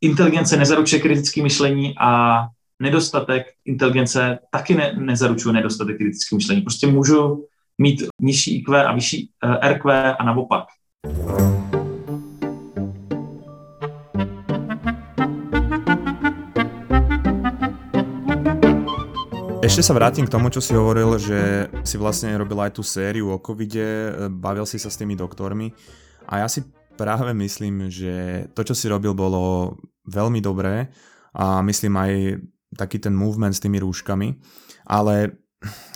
inteligence 0.00 0.56
nezaručuje 0.56 1.02
kritické 1.02 1.42
myšlení 1.42 1.94
a 1.98 2.42
nedostatek 2.80 3.46
inteligence 3.64 4.38
taky 4.50 4.74
ne, 4.74 4.92
nezaručuje 4.98 5.52
nedostatek 5.52 5.96
kritického 5.96 6.36
myšlení. 6.36 6.60
Prostě 6.60 6.86
můžu 6.86 7.44
mít 7.78 8.02
nižší 8.20 8.58
IQ 8.58 8.86
a 8.86 8.92
vyšší 8.92 9.30
eh, 9.44 9.68
RQ 9.68 10.14
a 10.18 10.24
naopak. 10.24 10.64
Ešte 19.66 19.82
sa 19.82 19.98
vrátim 19.98 20.22
k 20.22 20.30
tomu, 20.30 20.46
čo 20.46 20.62
si 20.62 20.78
hovoril, 20.78 21.18
že 21.18 21.66
si 21.82 21.98
vlastne 21.98 22.38
robil 22.38 22.54
aj 22.62 22.78
tú 22.78 22.86
sériu 22.86 23.34
o 23.34 23.42
covide, 23.42 24.14
bavil 24.30 24.62
si 24.62 24.78
sa 24.78 24.86
s 24.86 24.94
tými 24.94 25.18
doktormi 25.18 25.74
a 26.30 26.38
ja 26.38 26.46
si 26.46 26.62
práve 26.96 27.36
myslím, 27.36 27.92
že 27.92 28.48
to, 28.56 28.64
čo 28.64 28.74
si 28.74 28.88
robil, 28.88 29.12
bolo 29.12 29.76
veľmi 30.08 30.40
dobré 30.40 30.88
a 31.36 31.60
myslím 31.60 31.94
aj 32.00 32.12
taký 32.74 32.98
ten 32.98 33.12
movement 33.12 33.54
s 33.54 33.62
tými 33.62 33.78
rúškami, 33.78 34.40
ale 34.88 35.36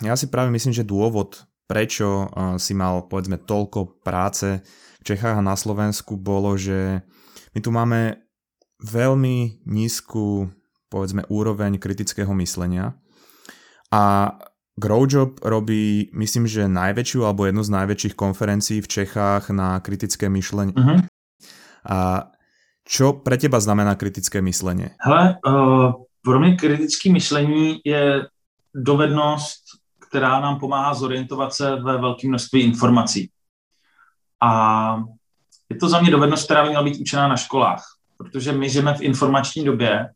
ja 0.05 0.13
si 0.13 0.29
práve 0.29 0.53
myslím, 0.53 0.73
že 0.73 0.87
dôvod, 0.87 1.45
prečo 1.65 2.29
si 2.61 2.77
mal 2.77 3.09
povedzme 3.09 3.41
toľko 3.41 4.05
práce 4.05 4.61
v 5.01 5.03
Čechách 5.03 5.41
a 5.41 5.45
na 5.45 5.57
Slovensku 5.57 6.17
bolo, 6.17 6.53
že 6.57 7.01
my 7.53 7.59
tu 7.59 7.73
máme 7.73 8.21
veľmi 8.81 9.65
nízku 9.65 10.49
povedzme 10.91 11.23
úroveň 11.31 11.79
kritického 11.79 12.31
myslenia 12.35 12.99
a 13.93 14.35
Growjob 14.81 15.45
robí, 15.45 16.09
myslím, 16.17 16.49
že 16.49 16.65
najväčšiu 16.65 17.21
alebo 17.21 17.45
jednu 17.45 17.61
z 17.61 17.69
najväčších 17.69 18.17
konferencií 18.17 18.81
v 18.81 18.89
Čechách 18.89 19.53
na 19.53 19.77
kritické 19.77 20.25
myšlenie. 20.25 20.73
Uh-huh. 20.73 21.05
A 21.85 22.25
čo 22.81 23.13
pre 23.21 23.37
teba 23.37 23.61
znamená 23.61 23.93
kritické 23.93 24.41
myslenie? 24.41 24.97
Hele, 24.97 25.37
uh, 25.45 25.93
pro 26.25 26.39
mě 26.39 26.57
kritické 26.57 27.13
myšlení 27.13 27.77
je 27.85 28.25
dovednost, 28.73 29.61
která 30.09 30.39
nám 30.39 30.59
pomáhá 30.59 30.93
zorientovat 30.93 31.53
se 31.53 31.75
ve 31.75 31.97
velkém 31.97 32.29
množství 32.29 32.61
informací. 32.61 33.29
A 34.41 34.51
je 35.69 35.75
to 35.75 35.89
za 35.89 36.01
mě 36.01 36.11
dovednost, 36.11 36.45
která 36.45 36.63
by 36.63 36.69
měla 36.69 36.83
být 36.83 36.99
učená 36.99 37.27
na 37.27 37.37
školách, 37.37 37.83
protože 38.17 38.51
my 38.51 38.69
žijeme 38.69 38.93
v 38.93 39.01
informační 39.01 39.65
době 39.65 40.09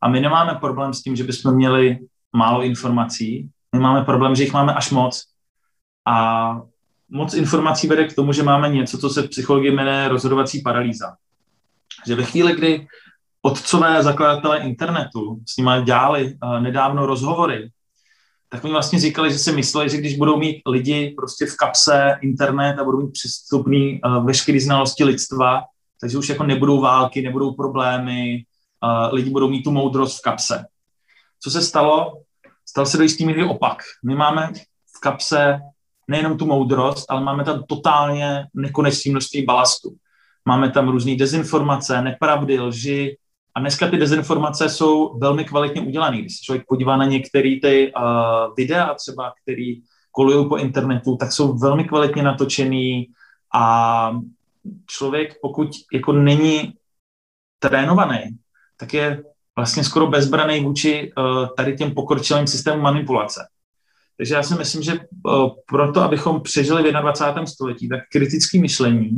a 0.00 0.08
my 0.08 0.20
nemáme 0.20 0.54
problém 0.54 0.94
s 0.94 1.02
tím, 1.02 1.16
že 1.16 1.24
bychom 1.24 1.54
měli 1.54 1.98
málo 2.32 2.62
informací. 2.62 3.50
My 3.74 3.80
máme 3.80 4.04
problém, 4.04 4.34
že 4.34 4.42
jich 4.42 4.52
máme 4.52 4.74
až 4.74 4.90
moc. 4.90 5.24
A 6.06 6.56
moc 7.08 7.34
informací 7.34 7.88
vede 7.88 8.08
k 8.08 8.14
tomu, 8.14 8.32
že 8.32 8.42
máme 8.42 8.68
něco, 8.68 8.98
co 8.98 9.10
se 9.10 9.22
v 9.22 9.28
psychologii 9.28 9.70
jmenuje 9.70 10.08
rozhodovací 10.08 10.62
paralýza. 10.62 11.16
Že 12.06 12.14
ve 12.14 12.24
chvíli, 12.24 12.52
kdy 12.52 12.86
otcové 13.42 14.02
zakladatelé 14.02 14.58
internetu 14.58 15.40
s 15.48 15.56
nimi 15.56 15.70
dělali 15.84 16.34
uh, 16.34 16.60
nedávno 16.60 17.06
rozhovory, 17.06 17.70
tak 18.48 18.64
mi 18.64 18.70
vlastně 18.70 19.00
říkali, 19.00 19.32
že 19.32 19.38
si 19.38 19.52
mysleli, 19.52 19.90
že 19.90 19.96
když 19.96 20.16
budou 20.16 20.36
mít 20.36 20.62
lidi 20.66 21.14
prostě 21.16 21.46
v 21.46 21.56
kapse 21.56 22.18
internet 22.22 22.78
a 22.78 22.84
budou 22.84 23.00
mít 23.00 23.12
přístupný 23.12 24.00
uh, 24.04 24.26
veškerý 24.26 24.60
znalosti 24.60 25.04
lidstva, 25.04 25.62
takže 26.00 26.18
už 26.18 26.28
jako 26.28 26.44
nebudou 26.44 26.80
války, 26.80 27.22
nebudou 27.22 27.52
problémy, 27.52 28.44
uh, 28.84 29.14
lidi 29.14 29.30
budou 29.30 29.48
mít 29.48 29.62
tu 29.62 29.70
moudrost 29.70 30.18
v 30.18 30.22
kapse. 30.22 30.64
Co 31.40 31.50
se 31.50 31.62
stalo? 31.62 32.21
Stal 32.72 32.86
se 32.86 32.96
do 32.96 33.02
jistý 33.02 33.26
míry 33.26 33.44
opak. 33.44 33.82
My 34.04 34.14
máme 34.14 34.52
v 34.96 35.00
kapse 35.00 35.60
nejenom 36.08 36.38
tu 36.38 36.46
moudrost, 36.46 37.10
ale 37.10 37.20
máme 37.20 37.44
tam 37.44 37.62
totálně 37.68 38.46
nekonečné 38.54 39.10
množství 39.10 39.44
balastu. 39.44 39.90
Máme 40.44 40.70
tam 40.70 40.88
různé 40.88 41.16
dezinformace, 41.16 42.02
nepravdy, 42.02 42.60
lži, 42.60 43.16
a 43.54 43.60
dneska 43.60 43.90
ty 43.90 43.96
dezinformace 43.96 44.68
jsou 44.68 45.18
velmi 45.18 45.44
kvalitně 45.44 45.80
udělané. 45.80 46.18
Když 46.18 46.36
se 46.36 46.44
člověk 46.44 46.66
podívá 46.68 46.96
na 46.96 47.04
některé 47.04 47.56
ty 47.62 47.92
uh, 47.96 48.54
videa 48.56 48.94
třeba, 48.94 49.32
které 49.42 49.72
kolují 50.10 50.48
po 50.48 50.56
internetu, 50.56 51.16
tak 51.16 51.32
jsou 51.32 51.58
velmi 51.58 51.84
kvalitně 51.84 52.22
natočený 52.22 53.08
a 53.54 54.16
člověk, 54.86 55.40
pokud 55.42 55.68
jako 55.92 56.12
není 56.12 56.74
trénovaný, 57.58 58.22
tak 58.76 58.94
je 58.94 59.22
vlastně 59.56 59.84
skoro 59.84 60.06
bezbraný 60.06 60.60
vůči 60.60 61.12
uh, 61.18 61.46
tady 61.56 61.76
těm 61.76 61.94
pokročilým 61.94 62.46
systémům 62.46 62.82
manipulace. 62.82 63.46
Takže 64.16 64.34
já 64.34 64.42
si 64.42 64.54
myslím, 64.54 64.82
že 64.82 64.92
uh, 64.92 65.48
proto, 65.66 66.00
abychom 66.00 66.40
přežili 66.40 66.82
v 66.82 66.92
21. 66.92 67.46
století, 67.46 67.88
tak 67.88 68.00
kritické 68.12 68.60
myšlení 68.60 69.10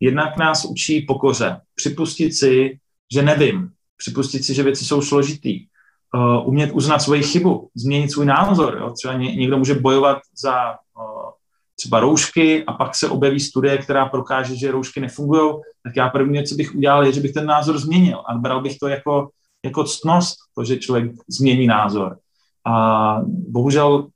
jednak 0.00 0.36
nás 0.36 0.64
učí 0.64 1.00
pokoře. 1.00 1.56
Připustit 1.74 2.32
si, 2.32 2.78
že 3.12 3.22
nevím, 3.22 3.70
připustit 3.96 4.44
si, 4.44 4.54
že 4.54 4.62
věci 4.62 4.84
jsou 4.84 5.02
složitý, 5.02 5.66
uh, 6.14 6.48
umět 6.48 6.70
uznat 6.72 6.98
svoji 6.98 7.22
chybu, 7.22 7.70
změnit 7.74 8.10
svůj 8.10 8.26
názor. 8.26 8.76
Jo? 8.80 8.90
Třeba 8.90 9.14
ně, 9.14 9.36
někdo 9.36 9.58
může 9.58 9.74
bojovat 9.74 10.18
za 10.36 10.70
uh, 10.70 11.30
třeba 11.76 12.00
roušky 12.00 12.64
a 12.64 12.72
pak 12.72 12.94
se 12.94 13.08
objeví 13.08 13.40
studie, 13.40 13.78
která 13.78 14.06
prokáže, 14.06 14.56
že 14.56 14.70
roušky 14.70 15.00
nefungují, 15.00 15.54
tak 15.82 15.96
já 15.96 16.08
první 16.08 16.44
co 16.44 16.54
bych 16.54 16.74
udělal, 16.74 17.06
je, 17.06 17.12
že 17.12 17.20
bych 17.20 17.32
ten 17.32 17.46
názor 17.46 17.78
změnil 17.78 18.22
a 18.28 18.34
bral 18.34 18.62
bych 18.62 18.78
to 18.78 18.88
jako, 18.88 19.28
jako 19.64 19.84
ctnost, 19.84 20.36
to, 20.54 20.64
že 20.64 20.76
člověk 20.76 21.12
změní 21.28 21.66
názor. 21.66 22.18
A 22.66 23.16
bohužel 23.26 24.08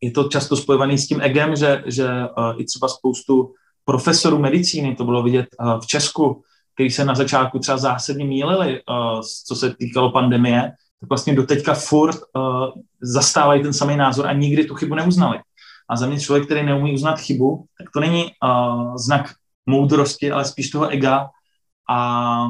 je 0.00 0.10
to 0.10 0.24
často 0.24 0.56
spojovaný 0.56 0.98
s 0.98 1.06
tím 1.06 1.20
egem, 1.20 1.56
že, 1.56 1.82
že 1.86 2.08
uh, 2.08 2.60
i 2.60 2.64
třeba 2.64 2.88
spoustu 2.88 3.54
profesorů 3.84 4.38
medicíny, 4.38 4.96
to 4.96 5.04
bylo 5.04 5.22
vidět 5.22 5.46
uh, 5.60 5.80
v 5.80 5.86
Česku, 5.86 6.42
který 6.74 6.90
se 6.90 7.04
na 7.04 7.14
začátku 7.14 7.58
třeba 7.58 7.78
zásadně 7.78 8.24
mílili, 8.24 8.80
uh, 8.82 9.20
co 9.46 9.56
se 9.56 9.74
týkalo 9.74 10.12
pandemie, 10.12 10.72
tak 11.00 11.08
vlastně 11.08 11.34
do 11.34 11.42
teďka 11.42 11.74
furt 11.74 12.16
zastávají 13.02 13.62
ten 13.62 13.72
samý 13.72 13.96
názor 13.96 14.26
a 14.26 14.32
nikdy 14.32 14.64
tu 14.64 14.74
chybu 14.74 14.94
neuznali. 14.94 15.38
A 15.88 15.96
za 15.96 16.06
mě 16.06 16.20
člověk, 16.20 16.44
který 16.44 16.66
neumí 16.66 16.94
uznat 16.94 17.20
chybu, 17.20 17.64
tak 17.78 17.90
to 17.94 18.00
není 18.00 18.30
znak 18.96 19.34
moudrosti, 19.66 20.32
ale 20.32 20.44
spíš 20.44 20.70
toho 20.70 20.88
ega. 20.88 21.28
A 21.88 22.48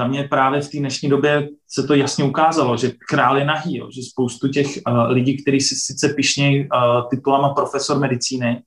za 0.00 0.06
mě 0.06 0.28
právě 0.28 0.60
v 0.60 0.68
té 0.68 0.78
dnešní 0.78 1.08
době 1.08 1.48
se 1.68 1.82
to 1.82 1.94
jasně 1.94 2.24
ukázalo, 2.24 2.76
že 2.76 2.92
král 3.08 3.38
je 3.38 3.44
nahý, 3.44 3.76
jo, 3.76 3.88
že 3.92 4.02
spoustu 4.02 4.48
těch 4.48 4.66
uh, 4.66 5.12
lidí, 5.12 5.42
kteří 5.42 5.60
si 5.60 5.74
sice 5.74 6.08
pišnějí 6.08 6.60
uh, 6.60 7.08
titulama 7.10 7.48
profesor 7.48 7.98
medicíny, 7.98 8.62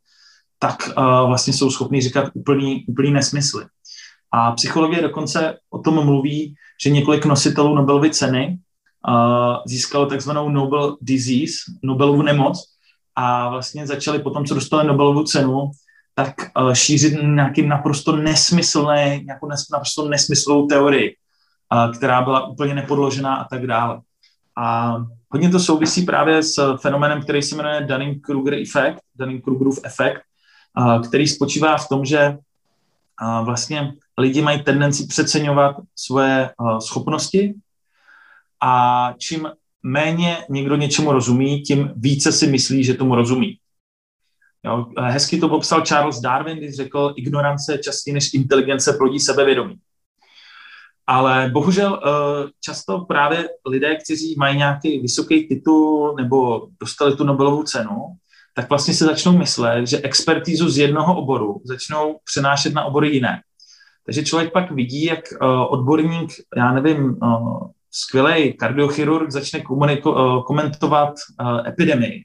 tak 0.60 0.76
uh, 0.98 1.28
vlastně 1.28 1.54
jsou 1.54 1.72
schopni 1.72 2.02
říkat 2.02 2.30
úplný, 2.34 2.86
úplný 2.88 3.12
nesmysly. 3.12 3.66
A 4.32 4.52
psychologie 4.52 5.02
dokonce 5.02 5.58
o 5.70 5.80
tom 5.80 6.06
mluví, 6.06 6.54
že 6.84 6.90
několik 6.90 7.26
nositelů 7.26 7.76
Nobelovy 7.76 8.10
ceny 8.10 8.58
uh, 9.08 9.58
získalo 9.66 10.06
takzvanou 10.06 10.50
Nobel 10.50 10.98
disease, 11.02 11.54
Nobelovu 11.84 12.22
nemoc, 12.22 12.62
a 13.16 13.50
vlastně 13.50 13.88
začali 13.88 14.20
potom, 14.20 14.46
co 14.46 14.54
dostali 14.54 14.88
Nobelovu 14.88 15.24
cenu, 15.24 15.72
tak 16.16 16.34
šířit 16.74 17.14
nějaký 17.22 17.62
naprosto 17.62 18.16
nesmyslné, 18.16 19.20
nějakou 19.26 19.48
naprosto 19.72 20.10
nesmyslnou 20.10 20.68
teorii, 20.68 21.16
která 21.98 22.22
byla 22.22 22.48
úplně 22.48 22.74
nepodložená 22.74 23.36
a 23.36 23.44
tak 23.44 23.68
dále. 23.68 24.02
A 24.58 24.96
hodně 25.30 25.50
to 25.50 25.60
souvisí 25.60 26.02
právě 26.06 26.44
s 26.44 26.78
fenomenem, 26.78 27.22
který 27.22 27.42
se 27.42 27.56
jmenuje 27.56 27.82
Dunning-Kruger 27.82 28.62
efekt, 28.62 29.02
Dunning-Krugerův 29.20 29.80
efekt, 29.84 30.22
který 31.08 31.28
spočívá 31.28 31.78
v 31.78 31.88
tom, 31.88 32.06
že 32.06 32.38
vlastně 33.44 33.94
lidi 34.18 34.42
mají 34.42 34.64
tendenci 34.64 35.08
přeceňovat 35.08 35.76
svoje 35.96 36.50
schopnosti 36.80 37.54
a 38.62 39.14
čím 39.18 39.50
méně 39.84 40.46
někdo 40.50 40.76
něčemu 40.76 41.12
rozumí, 41.12 41.62
tím 41.62 41.94
více 41.96 42.32
si 42.32 42.48
myslí, 42.48 42.84
že 42.84 42.94
tomu 42.94 43.16
rozumí. 43.16 43.58
Jo, 44.66 44.86
hezky 45.00 45.40
to 45.40 45.50
popsal 45.50 45.82
Charles 45.82 46.20
Darwin, 46.20 46.58
když 46.58 46.76
řekl, 46.76 47.14
ignorance 47.16 47.78
častěji 47.78 48.14
než 48.14 48.34
inteligence 48.34 48.94
plodí 48.94 49.20
sebevědomí. 49.20 49.80
Ale 51.08 51.50
bohužel 51.54 51.92
uh, 51.94 52.50
často 52.62 53.00
právě 53.00 53.50
lidé, 53.66 53.96
kteří 53.96 54.36
mají 54.38 54.58
nějaký 54.58 55.00
vysoký 55.00 55.48
titul 55.48 56.16
nebo 56.16 56.68
dostali 56.82 57.16
tu 57.16 57.24
Nobelovu 57.24 57.64
cenu, 57.64 57.98
tak 58.56 58.70
vlastně 58.70 58.94
si 58.94 59.04
začnou 59.04 59.38
myslet, 59.38 59.88
že 59.88 60.02
expertízu 60.02 60.70
z 60.70 60.78
jednoho 60.78 61.18
oboru 61.18 61.62
začnou 61.66 62.20
přenášet 62.26 62.74
na 62.74 62.84
obory 62.84 63.10
jiné. 63.10 63.42
Takže 64.06 64.24
člověk 64.24 64.54
pak 64.54 64.72
vidí, 64.72 65.06
jak 65.06 65.20
uh, 65.42 65.48
odborník, 65.70 66.32
já 66.58 66.74
nevím, 66.74 67.18
uh, 67.22 67.68
skvělý 67.92 68.54
kardiochirurg 68.54 69.32
začne 69.32 69.60
komuniko- 69.60 70.44
komentovat 70.44 71.14
epidemii, 71.68 72.24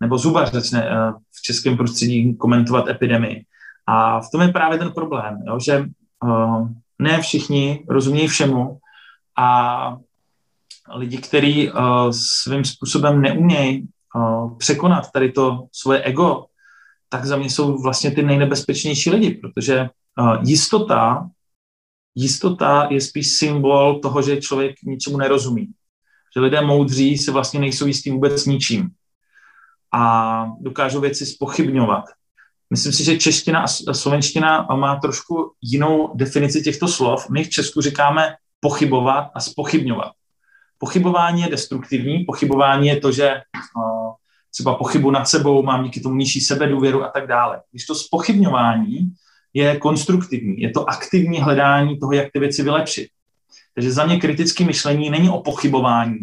nebo 0.00 0.18
zubař 0.18 0.52
začne 0.52 0.90
v 1.36 1.42
českém 1.42 1.76
prostředí 1.76 2.36
komentovat 2.36 2.88
epidemii. 2.88 3.44
A 3.86 4.20
v 4.20 4.30
tom 4.32 4.40
je 4.42 4.48
právě 4.48 4.78
ten 4.78 4.92
problém, 4.92 5.38
jo, 5.46 5.58
že 5.60 5.84
ne 6.98 7.20
všichni 7.20 7.84
rozumějí 7.88 8.28
všemu 8.28 8.78
a 9.38 9.96
lidi, 10.94 11.18
kteří 11.18 11.70
uh, 11.70 11.78
svým 12.10 12.64
způsobem 12.64 13.20
neumějí 13.20 13.88
uh, 14.14 14.58
překonat 14.58 15.10
tady 15.12 15.32
to 15.32 15.66
svoje 15.72 16.02
ego, 16.02 16.44
tak 17.08 17.24
za 17.24 17.36
mě 17.36 17.50
jsou 17.50 17.82
vlastně 17.82 18.10
ty 18.10 18.22
nejnebezpečnější 18.22 19.10
lidi, 19.10 19.30
protože 19.30 19.88
uh, 20.20 20.36
jistota 20.42 21.30
jistota 22.14 22.88
je 22.90 23.00
spíš 23.00 23.38
symbol 23.38 24.00
toho, 24.00 24.22
že 24.22 24.40
člověk 24.40 24.82
ničemu 24.82 25.16
nerozumí. 25.16 25.68
Že 26.36 26.40
lidé 26.40 26.60
moudří 26.60 27.18
se 27.18 27.32
vlastně 27.32 27.60
nejsou 27.60 27.86
jistí 27.86 28.10
vůbec 28.10 28.46
ničím 28.46 28.90
a 29.92 30.46
dokážou 30.60 31.00
věci 31.00 31.26
spochybňovat. 31.26 32.04
Myslím 32.70 32.92
si, 32.92 33.04
že 33.04 33.18
čeština 33.18 33.64
a 33.88 33.94
slovenština 33.94 34.66
má 34.76 34.96
trošku 34.96 35.52
jinou 35.62 36.10
definici 36.14 36.62
těchto 36.62 36.88
slov. 36.88 37.30
My 37.30 37.44
v 37.44 37.50
Česku 37.50 37.80
říkáme 37.80 38.34
pochybovat 38.60 39.30
a 39.34 39.40
spochybňovat. 39.40 40.12
Pochybování 40.78 41.42
je 41.42 41.48
destruktivní, 41.48 42.24
pochybování 42.24 42.88
je 42.88 43.00
to, 43.00 43.12
že 43.12 43.40
třeba 44.50 44.74
pochybu 44.74 45.10
nad 45.10 45.24
sebou, 45.24 45.62
mám 45.62 45.84
díky 45.84 46.00
tomu 46.00 46.14
nižší 46.14 46.40
sebedůvěru 46.40 47.04
a 47.04 47.08
tak 47.08 47.26
dále. 47.26 47.60
Když 47.70 47.86
to 47.86 47.94
spochybňování 47.94 49.12
je 49.54 49.76
konstruktivní, 49.76 50.60
je 50.60 50.70
to 50.70 50.90
aktivní 50.90 51.40
hledání 51.40 51.98
toho, 51.98 52.12
jak 52.12 52.32
ty 52.32 52.38
věci 52.38 52.62
vylepšit. 52.62 53.08
Takže 53.74 53.92
za 53.92 54.06
mě 54.06 54.20
kritické 54.20 54.64
myšlení 54.64 55.10
není 55.10 55.28
o 55.30 55.40
pochybování, 55.40 56.18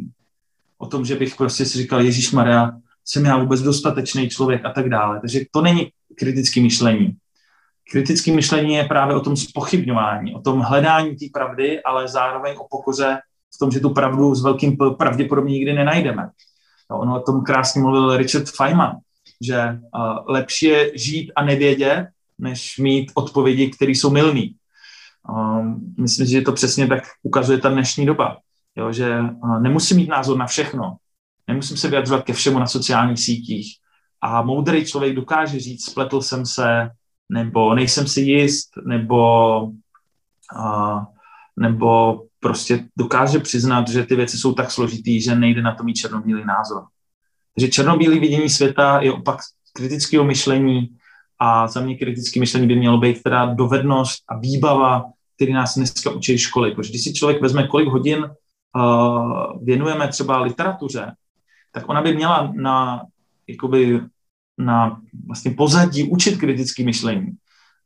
o 0.78 0.88
tom, 0.88 1.06
že 1.06 1.16
bych 1.16 1.36
prostě 1.36 1.66
si 1.66 1.78
říkal, 1.78 2.02
Ježíš 2.02 2.32
Maria, 2.32 2.72
jsem 3.06 3.26
já 3.26 3.38
vůbec 3.38 3.62
dostatečný 3.62 4.30
člověk 4.30 4.66
a 4.66 4.70
tak 4.70 4.90
dále. 4.90 5.20
Takže 5.22 5.40
to 5.52 5.62
není 5.62 5.92
kritické 6.18 6.62
myšlení. 6.62 7.16
Kritické 7.92 8.32
myšlení 8.32 8.74
je 8.74 8.84
právě 8.84 9.16
o 9.16 9.20
tom 9.20 9.38
spochybňování, 9.38 10.36
o 10.36 10.42
tom 10.42 10.60
hledání 10.60 11.16
té 11.16 11.26
pravdy, 11.34 11.84
ale 11.84 12.08
zároveň 12.08 12.56
o 12.60 12.68
pokoře 12.70 13.20
v 13.56 13.60
tom, 13.60 13.72
že 13.72 13.80
tu 13.80 13.90
pravdu 13.90 14.36
s 14.36 14.44
velkým 14.44 14.78
pravděpodobně 14.98 15.54
nikdy 15.54 15.74
nenajdeme. 15.74 16.30
No, 16.92 17.00
ono 17.00 17.22
o 17.22 17.24
tom 17.24 17.44
krásně 17.44 17.82
mluvil 17.82 18.18
Richard 18.18 18.50
Feynman, 18.50 18.98
že 19.42 19.58
uh, 19.70 20.18
lepší 20.28 20.66
je 20.66 20.92
žít 20.98 21.32
a 21.36 21.44
nevědět, 21.44 22.08
než 22.40 22.78
mít 22.78 23.12
odpovědi, 23.14 23.70
které 23.70 23.92
jsou 23.92 24.10
milné. 24.10 24.42
Um, 25.30 25.96
myslím, 26.00 26.28
že 26.28 26.42
to 26.42 26.52
přesně 26.52 26.88
tak 26.88 27.04
ukazuje 27.24 27.58
ta 27.58 27.70
dnešní 27.70 28.06
doba. 28.06 28.38
Jo, 28.76 28.92
že 28.92 29.20
uh, 29.20 29.62
nemusím 29.62 29.98
mít 29.98 30.10
názor 30.10 30.38
na 30.38 30.46
všechno, 30.46 30.96
nemusím 31.48 31.78
se 31.78 31.88
vyjadřovat 31.88 32.24
ke 32.24 32.34
všemu 32.34 32.60
na 32.60 32.68
sociálních 32.68 33.20
sítích. 33.20 33.81
A 34.22 34.42
moudrý 34.42 34.86
člověk 34.86 35.16
dokáže 35.16 35.60
říct, 35.60 35.86
spletl 35.86 36.22
jsem 36.22 36.46
se, 36.46 36.90
nebo 37.30 37.76
nejsem 37.76 38.08
si 38.08 38.22
jist, 38.22 38.70
nebo, 38.86 39.62
uh, 40.56 41.04
nebo 41.60 42.22
prostě 42.40 42.88
dokáže 42.98 43.40
přiznat, 43.40 43.88
že 43.88 44.04
ty 44.04 44.16
věci 44.16 44.38
jsou 44.38 44.54
tak 44.54 44.72
složitý, 44.72 45.22
že 45.22 45.36
nejde 45.36 45.62
na 45.62 45.76
to 45.76 45.84
mít 45.84 45.94
černobílý 45.94 46.46
názor. 46.46 46.84
Takže 47.56 47.72
černobílý 47.72 48.20
vidění 48.20 48.50
světa 48.50 49.02
je 49.02 49.14
opak 49.14 49.40
kritického 49.74 50.24
myšlení 50.24 50.90
a 51.40 51.68
za 51.68 51.82
mě 51.82 51.98
kritické 51.98 52.40
myšlení 52.40 52.68
by 52.68 52.76
mělo 52.76 52.98
být 52.98 53.24
teda 53.24 53.46
dovednost 53.46 54.24
a 54.28 54.38
výbava, 54.38 55.06
který 55.36 55.54
nás 55.54 55.76
dneska 55.76 56.12
učí 56.12 56.38
školy. 56.38 56.76
Protože 56.76 56.90
když 56.90 57.04
si 57.04 57.14
člověk 57.14 57.42
vezme, 57.42 57.68
kolik 57.68 57.88
hodin 57.88 58.26
uh, 58.26 59.64
věnujeme 59.64 60.08
třeba 60.08 60.42
literatuře, 60.42 61.12
tak 61.72 61.90
ona 61.90 62.02
by 62.02 62.16
měla 62.16 62.52
na, 62.56 63.02
jakoby, 63.48 64.02
na 64.58 65.02
vlastně 65.28 65.52
pozadí 65.52 66.04
učit 66.04 66.38
kritické 66.38 66.84
myšlení. 66.84 67.32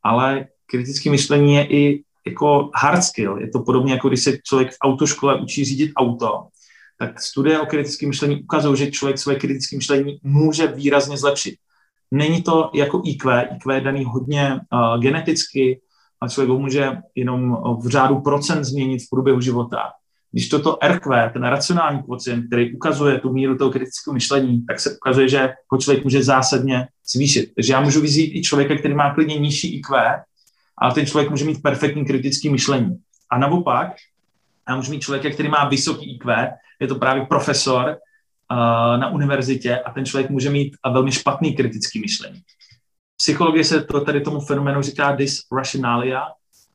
Ale 0.02 0.46
kritické 0.66 1.10
myšlení 1.10 1.54
je 1.54 1.66
i 1.66 2.04
jako 2.26 2.70
hard 2.74 3.02
skill. 3.02 3.38
Je 3.40 3.50
to 3.50 3.62
podobně, 3.62 3.92
jako 3.92 4.08
když 4.08 4.22
se 4.22 4.38
člověk 4.38 4.72
v 4.72 4.76
autoškole 4.82 5.40
učí 5.40 5.64
řídit 5.64 5.92
auto, 5.96 6.48
tak 6.98 7.20
studie 7.20 7.60
o 7.60 7.66
kritickém 7.66 8.08
myšlení 8.08 8.42
ukazují, 8.42 8.76
že 8.76 8.90
člověk 8.90 9.18
své 9.18 9.34
kritické 9.34 9.76
myšlení 9.76 10.18
může 10.22 10.66
výrazně 10.66 11.18
zlepšit. 11.18 11.54
Není 12.10 12.42
to 12.42 12.70
jako 12.74 13.02
IQ, 13.04 13.48
IQ 13.56 13.74
je 13.74 13.80
daný 13.80 14.04
hodně 14.04 14.60
uh, 14.72 15.00
geneticky 15.00 15.80
a 16.20 16.28
člověk 16.28 16.50
ho 16.50 16.58
může 16.58 16.92
jenom 17.14 17.56
v 17.82 17.88
řádu 17.88 18.20
procent 18.20 18.64
změnit 18.64 18.98
v 18.98 19.10
průběhu 19.10 19.40
života. 19.40 19.92
Když 20.32 20.48
toto 20.48 20.78
RQ, 20.88 21.30
ten 21.32 21.42
racionální 21.42 22.02
kvocient, 22.02 22.46
který 22.46 22.76
ukazuje 22.76 23.20
tu 23.20 23.32
míru 23.32 23.58
toho 23.58 23.70
kritického 23.70 24.14
myšlení, 24.14 24.66
tak 24.66 24.80
se 24.80 24.96
ukazuje, 24.96 25.28
že 25.28 25.54
ho 25.72 25.78
člověk 25.78 26.04
může 26.04 26.22
zásadně 26.22 26.88
zvýšit. 27.12 27.54
Takže 27.54 27.72
já 27.72 27.80
můžu 27.80 28.00
vyzít 28.00 28.32
i 28.34 28.42
člověka, 28.42 28.78
který 28.78 28.94
má 28.94 29.14
klidně 29.14 29.38
nižší 29.38 29.78
IQ, 29.78 30.22
ale 30.78 30.94
ten 30.94 31.06
člověk 31.06 31.30
může 31.30 31.44
mít 31.44 31.62
perfektní 31.62 32.04
kritické 32.04 32.50
myšlení. 32.50 32.96
A 33.30 33.38
naopak, 33.38 33.88
já 34.68 34.76
můžu 34.76 34.90
mít 34.90 35.00
člověka, 35.00 35.30
který 35.30 35.48
má 35.48 35.68
vysoký 35.68 36.14
IQ, 36.16 36.52
je 36.80 36.86
to 36.86 36.94
právě 36.94 37.26
profesor 37.26 37.88
uh, 37.88 38.56
na 39.00 39.10
univerzitě 39.10 39.78
a 39.78 39.90
ten 39.90 40.06
člověk 40.06 40.30
může 40.30 40.50
mít 40.50 40.76
a 40.82 40.90
velmi 40.90 41.12
špatný 41.12 41.54
kritický 41.54 42.00
myšlení. 42.00 42.40
Psychologie 43.16 43.64
se 43.64 43.84
to 43.84 44.00
tady 44.00 44.20
tomu 44.20 44.40
fenoménu 44.40 44.82
říká 44.82 45.12
disrationalia 45.12 46.22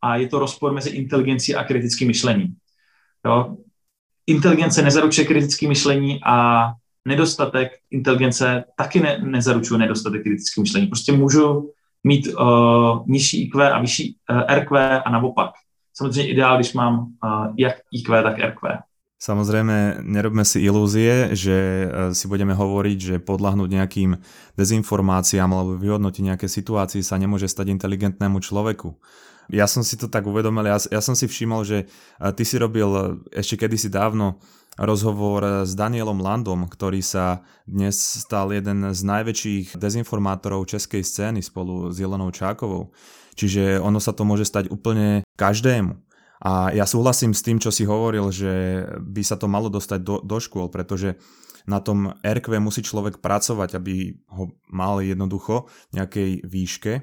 a 0.01 0.15
je 0.15 0.27
to 0.27 0.39
rozpor 0.39 0.73
mezi 0.73 0.89
inteligencí 0.89 1.55
a 1.55 1.63
kritickým 1.63 2.07
myšlením. 2.07 2.55
Jo? 3.25 3.57
Inteligence 4.27 4.81
nezaručuje 4.81 5.27
kritické 5.27 5.67
myšlení 5.67 6.19
a 6.23 6.67
nedostatek 7.05 7.71
inteligence 7.91 8.63
taky 8.77 8.99
ne, 8.99 9.19
nezaručuje 9.23 9.77
nedostatek 9.79 10.23
kritického 10.23 10.61
myšlení. 10.61 10.87
Prostě 10.87 11.11
můžu 11.11 11.71
mít 12.03 12.27
uh, 12.27 13.07
nižší 13.07 13.43
IQ 13.43 13.73
a 13.73 13.79
vyšší 13.81 14.15
uh, 14.31 14.41
eh, 14.47 14.55
RQ 14.55 15.01
a 15.05 15.09
naopak. 15.09 15.51
Samozřejmě 15.93 16.27
ideál, 16.27 16.55
když 16.55 16.73
mám 16.73 16.99
uh, 16.99 17.53
jak 17.57 17.75
IQ, 17.91 18.23
tak 18.23 18.39
RQ. 18.39 18.77
Samozrejme, 19.21 20.01
nerobme 20.01 20.41
si 20.41 20.65
ilúzie, 20.65 21.37
že 21.37 21.85
si 22.09 22.25
budeme 22.25 22.57
hovoriť, 22.57 22.97
že 22.97 23.15
podľahnúť 23.21 23.69
nejakým 23.69 24.17
dezinformáciám 24.57 25.45
alebo 25.45 25.77
vyhodnotiť 25.77 26.23
nejaké 26.25 26.49
situácii 26.49 27.05
sa 27.05 27.21
nemôže 27.21 27.45
stať 27.45 27.69
inteligentnému 27.69 28.41
človeku. 28.41 28.97
Ja 29.51 29.67
som 29.67 29.83
si 29.83 29.99
to 29.99 30.07
tak 30.07 30.23
uvedomil, 30.23 30.63
ja, 30.63 30.79
ja 30.79 31.03
som 31.03 31.11
si 31.11 31.27
všimol, 31.27 31.67
že 31.67 31.91
ty 32.39 32.43
si 32.47 32.55
robil 32.55 33.19
ešte 33.35 33.59
kedysi 33.59 33.91
dávno 33.91 34.39
rozhovor 34.79 35.67
s 35.67 35.75
Danielom 35.75 36.23
Landom, 36.23 36.71
ktorý 36.71 37.03
sa 37.03 37.43
dnes 37.67 37.99
stal 37.99 38.55
jeden 38.55 38.95
z 38.95 39.01
najväčších 39.03 39.75
dezinformátorov 39.75 40.71
českej 40.71 41.03
scény 41.03 41.43
spolu 41.43 41.91
s 41.91 41.99
Jelonou 41.99 42.31
Čákovou. 42.31 42.95
Čiže 43.35 43.83
ono 43.83 43.99
sa 43.99 44.15
to 44.15 44.23
môže 44.23 44.47
stať 44.47 44.71
úplne 44.71 45.27
každému. 45.35 45.99
A 46.41 46.71
ja 46.73 46.87
súhlasím 46.87 47.35
s 47.35 47.43
tým, 47.43 47.59
čo 47.59 47.69
si 47.69 47.83
hovoril, 47.83 48.31
že 48.31 48.87
by 49.03 49.21
sa 49.21 49.35
to 49.35 49.51
malo 49.51 49.67
dostať 49.67 49.99
do, 50.01 50.23
do 50.23 50.37
škôl, 50.41 50.71
pretože 50.71 51.19
na 51.69 51.77
tom 51.77 52.17
RQ 52.25 52.57
musí 52.57 52.81
človek 52.81 53.21
pracovať, 53.21 53.77
aby 53.77 54.17
ho 54.33 54.55
mal 54.71 55.03
jednoducho 55.03 55.69
nejakej 55.93 56.41
výške 56.41 56.93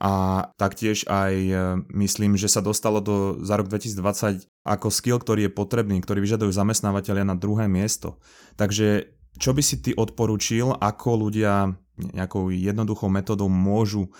a 0.00 0.44
taktiež 0.56 1.04
aj 1.04 1.34
e, 1.36 1.54
myslím, 1.92 2.40
že 2.40 2.48
sa 2.48 2.64
dostalo 2.64 3.04
do, 3.04 3.44
za 3.44 3.60
rok 3.60 3.68
2020 3.68 4.48
ako 4.64 4.88
skill, 4.88 5.20
ktorý 5.20 5.48
je 5.48 5.52
potrebný, 5.52 6.00
ktorý 6.00 6.24
vyžadujú 6.24 6.48
zamestnávateľia 6.48 7.28
na 7.28 7.36
druhé 7.36 7.68
miesto. 7.68 8.16
Takže 8.56 9.12
čo 9.36 9.52
by 9.52 9.62
si 9.64 9.84
ty 9.84 9.92
odporučil, 9.92 10.80
ako 10.80 11.28
ľudia 11.28 11.76
nejakou 12.00 12.48
jednoduchou 12.48 13.12
metodou 13.12 13.52
môžu 13.52 14.08
e, 14.08 14.10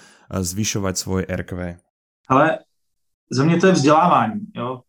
zvyšovať 0.44 0.94
svoje 0.96 1.24
RQ? 1.24 1.80
Ale 2.28 2.58
za 3.32 3.44
mě 3.44 3.56
to 3.60 3.66
je 3.66 3.72
vzdělávání. 3.72 4.40
Jo? 4.56 4.80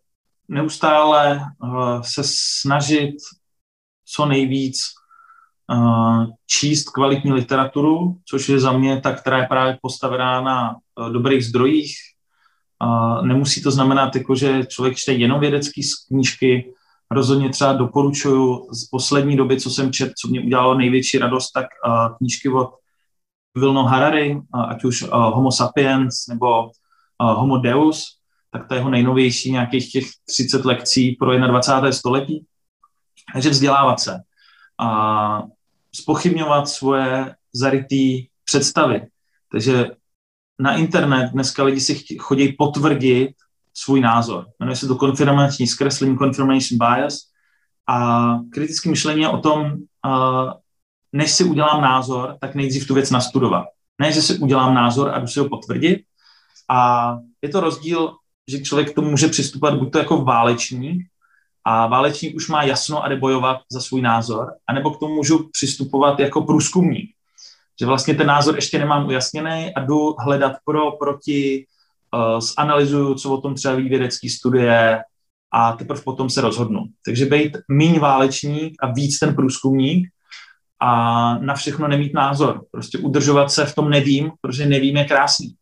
Neustále 0.47 1.39
uh, 1.63 2.01
se 2.01 2.21
snažit 2.25 3.15
co 4.05 4.25
nejvíc 4.25 4.77
číst 6.47 6.89
kvalitní 6.89 7.33
literaturu, 7.33 8.17
což 8.29 8.49
je 8.49 8.59
za 8.59 8.71
mě 8.71 9.01
ta, 9.01 9.13
která 9.13 9.37
je 9.37 9.47
právě 9.47 9.77
postavená 9.81 10.41
na 10.41 10.71
e, 10.71 11.13
dobrých 11.13 11.45
zdrojích. 11.45 11.95
Nemusí 13.21 13.63
to 13.63 13.71
znamenat, 13.71 14.15
jako, 14.15 14.35
že 14.35 14.65
člověk 14.65 14.97
čte 14.97 15.13
jenom 15.13 15.39
vědecké 15.39 15.81
knížky. 16.07 16.73
Rozhodně 17.11 17.49
třeba 17.49 17.73
doporučuju 17.73 18.67
z 18.71 18.89
poslední 18.89 19.37
doby, 19.37 19.59
co 19.59 19.69
jsem 19.69 19.91
čet, 19.91 20.11
co 20.21 20.27
mě 20.27 20.41
udělalo 20.41 20.75
největší 20.75 21.17
radost, 21.17 21.51
tak 21.51 21.65
knížky 22.17 22.49
od 22.49 22.69
Vilno 23.57 23.83
Harary, 23.83 24.41
ať 24.69 24.83
už 24.83 25.05
Homo 25.11 25.51
sapiens 25.51 26.27
nebo 26.27 26.71
Homo 27.21 27.57
deus, 27.57 28.17
tak 28.51 28.67
to 28.67 28.73
je 28.73 28.79
jeho 28.79 28.89
nejnovější 28.89 29.51
nějakých 29.51 29.91
těch 29.91 30.05
30 30.29 30.65
lekcí 30.65 31.11
pro 31.11 31.37
21. 31.37 31.91
století. 31.91 32.45
Takže 33.33 33.49
vzdělávat 33.49 33.99
se 33.99 34.19
a 34.77 35.43
spochybňovat 35.95 36.69
svoje 36.69 37.35
zarytý 37.53 38.27
představy. 38.45 39.01
Takže 39.51 39.91
na 40.59 40.75
internet 40.75 41.31
dneska 41.31 41.63
lidi 41.63 41.81
si 41.81 42.17
chodí 42.17 42.53
potvrdit 42.53 43.35
svůj 43.73 44.01
názor. 44.01 44.47
Jmenuje 44.59 44.75
se 44.75 44.87
to 44.87 44.95
konfirmační 44.95 45.67
zkreslení, 45.67 46.17
confirmation 46.17 46.77
bias. 46.77 47.19
A 47.87 48.39
kritické 48.51 48.89
myšlení 48.89 49.21
je 49.21 49.29
o 49.29 49.37
tom, 49.37 49.73
než 51.13 51.31
si 51.31 51.43
udělám 51.43 51.81
názor, 51.81 52.37
tak 52.41 52.55
nejdřív 52.55 52.87
tu 52.87 52.93
věc 52.93 53.11
nastudovat. 53.11 53.65
Ne, 54.01 54.11
že 54.11 54.21
si 54.21 54.37
udělám 54.37 54.73
názor 54.73 55.09
a 55.09 55.19
jdu 55.19 55.27
si 55.27 55.39
ho 55.39 55.49
potvrdit. 55.49 56.03
A 56.69 57.17
je 57.41 57.49
to 57.49 57.59
rozdíl, 57.59 58.15
že 58.47 58.61
člověk 58.61 58.91
k 58.91 58.95
tomu 58.95 59.09
může 59.09 59.27
přistupovat 59.27 59.79
buď 59.79 59.91
to 59.91 59.97
jako 59.97 60.23
válečník, 60.23 61.07
a 61.65 61.87
válečník 61.87 62.35
už 62.35 62.49
má 62.49 62.63
jasno 62.63 63.03
a 63.03 63.07
jde 63.07 63.15
bojovat 63.15 63.57
za 63.71 63.81
svůj 63.81 64.01
názor, 64.01 64.53
anebo 64.67 64.91
k 64.91 64.99
tomu 64.99 65.15
můžu 65.15 65.49
přistupovat 65.51 66.19
jako 66.19 66.41
průzkumník. 66.41 67.11
Že 67.79 67.85
vlastně 67.85 68.13
ten 68.13 68.27
názor 68.27 68.55
ještě 68.55 68.79
nemám 68.79 69.07
ujasněný 69.07 69.73
a 69.75 69.79
jdu 69.79 70.15
hledat 70.19 70.53
pro, 70.65 70.91
proti, 70.91 71.65
uh, 72.13 72.39
zanalizuju, 72.39 73.15
co 73.15 73.33
o 73.33 73.41
tom 73.41 73.55
třeba 73.55 73.75
ví 73.75 74.09
studie 74.29 75.01
a 75.53 75.73
teprve 75.73 76.01
potom 76.01 76.29
se 76.29 76.41
rozhodnu. 76.41 76.83
Takže 77.05 77.25
být 77.25 77.57
míň 77.71 77.99
válečník 77.99 78.75
a 78.83 78.91
víc 78.91 79.19
ten 79.19 79.35
průzkumník 79.35 80.09
a 80.79 81.37
na 81.37 81.53
všechno 81.53 81.87
nemít 81.87 82.13
názor. 82.13 82.61
Prostě 82.71 82.97
udržovat 82.97 83.51
se 83.51 83.65
v 83.65 83.75
tom 83.75 83.89
nevím, 83.89 84.31
protože 84.41 84.65
nevím 84.65 84.97
je 84.97 85.05
krásný. 85.05 85.55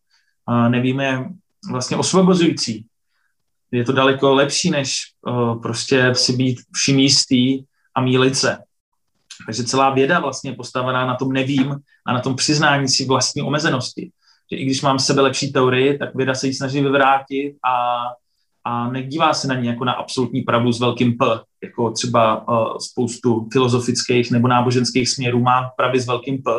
Uh, 0.49 0.69
nevím 0.69 0.99
je 0.99 1.25
vlastně 1.71 1.97
osvobozující. 1.97 2.85
Je 3.71 3.83
to 3.83 3.91
daleko 3.91 4.33
lepší, 4.33 4.69
než 4.69 4.97
uh, 5.27 5.61
prostě 5.61 6.15
si 6.15 6.33
být 6.33 6.59
vším 6.73 6.99
jistý 6.99 7.63
a 7.95 8.01
mílit 8.01 8.35
se. 8.35 8.57
Takže 9.45 9.63
celá 9.63 9.89
věda 9.89 10.19
vlastně 10.19 10.51
je 10.51 10.55
postavená 10.55 11.05
na 11.05 11.15
tom 11.15 11.31
nevím 11.31 11.79
a 12.05 12.13
na 12.13 12.19
tom 12.19 12.35
přiznání 12.35 12.87
si 12.87 13.05
vlastní 13.05 13.41
omezenosti. 13.41 14.11
Že 14.51 14.57
i 14.57 14.65
když 14.65 14.81
mám 14.81 14.99
sebe 14.99 15.21
lepší 15.21 15.53
teorii, 15.53 15.97
tak 15.97 16.15
věda 16.15 16.35
se 16.35 16.47
ji 16.47 16.53
snaží 16.53 16.81
vyvrátit 16.81 17.55
a, 17.65 18.03
a 18.63 18.91
nedívá 18.91 19.33
se 19.33 19.47
na 19.47 19.55
ní 19.55 19.67
jako 19.67 19.85
na 19.85 19.93
absolutní 19.93 20.41
pravdu 20.41 20.71
s 20.71 20.79
velkým 20.79 21.17
P, 21.17 21.25
jako 21.63 21.91
třeba 21.91 22.47
uh, 22.47 22.77
spoustu 22.77 23.49
filozofických 23.53 24.31
nebo 24.31 24.47
náboženských 24.47 25.09
směrů 25.09 25.39
má 25.39 25.69
pravdy 25.77 25.99
s 25.99 26.07
velkým 26.07 26.43
P, 26.43 26.51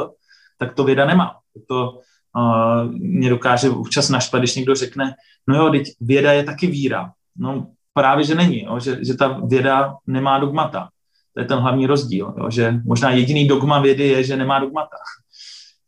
tak 0.59 0.75
to 0.75 0.85
věda 0.85 1.07
nemá. 1.07 1.37
To 1.69 1.91
uh, 2.37 2.93
mě 2.93 3.31
dokáže 3.31 3.71
občas 3.71 4.09
naštvat, 4.09 4.43
když 4.43 4.55
někdo 4.55 4.75
řekne, 4.75 5.15
no 5.49 5.57
jo, 5.57 5.71
teď 5.71 5.89
věda 6.01 6.33
je 6.33 6.45
taky 6.45 6.67
víra. 6.67 7.13
No 7.37 7.67
právě, 7.95 8.25
že 8.25 8.35
není, 8.35 8.65
jo, 8.65 8.81
že, 8.81 9.05
že 9.05 9.15
ta 9.15 9.41
věda 9.47 9.95
nemá 10.07 10.39
dogmata. 10.39 10.89
To 11.35 11.41
je 11.41 11.47
ten 11.47 11.59
hlavní 11.59 11.87
rozdíl, 11.87 12.35
jo, 12.39 12.51
že 12.51 12.81
možná 12.85 13.11
jediný 13.11 13.49
dogma 13.49 13.81
vědy 13.81 14.09
je, 14.09 14.25
že 14.25 14.37
nemá 14.37 14.59
dogmata. 14.59 14.97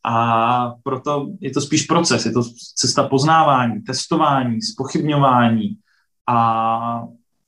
A 0.04 0.74
proto 0.82 1.26
je 1.40 1.50
to 1.50 1.60
spíš 1.60 1.82
proces, 1.82 2.26
je 2.26 2.32
to 2.32 2.42
cesta 2.74 3.08
poznávání, 3.08 3.82
testování, 3.82 4.62
spochybňování 4.62 5.76
a 6.28 7.02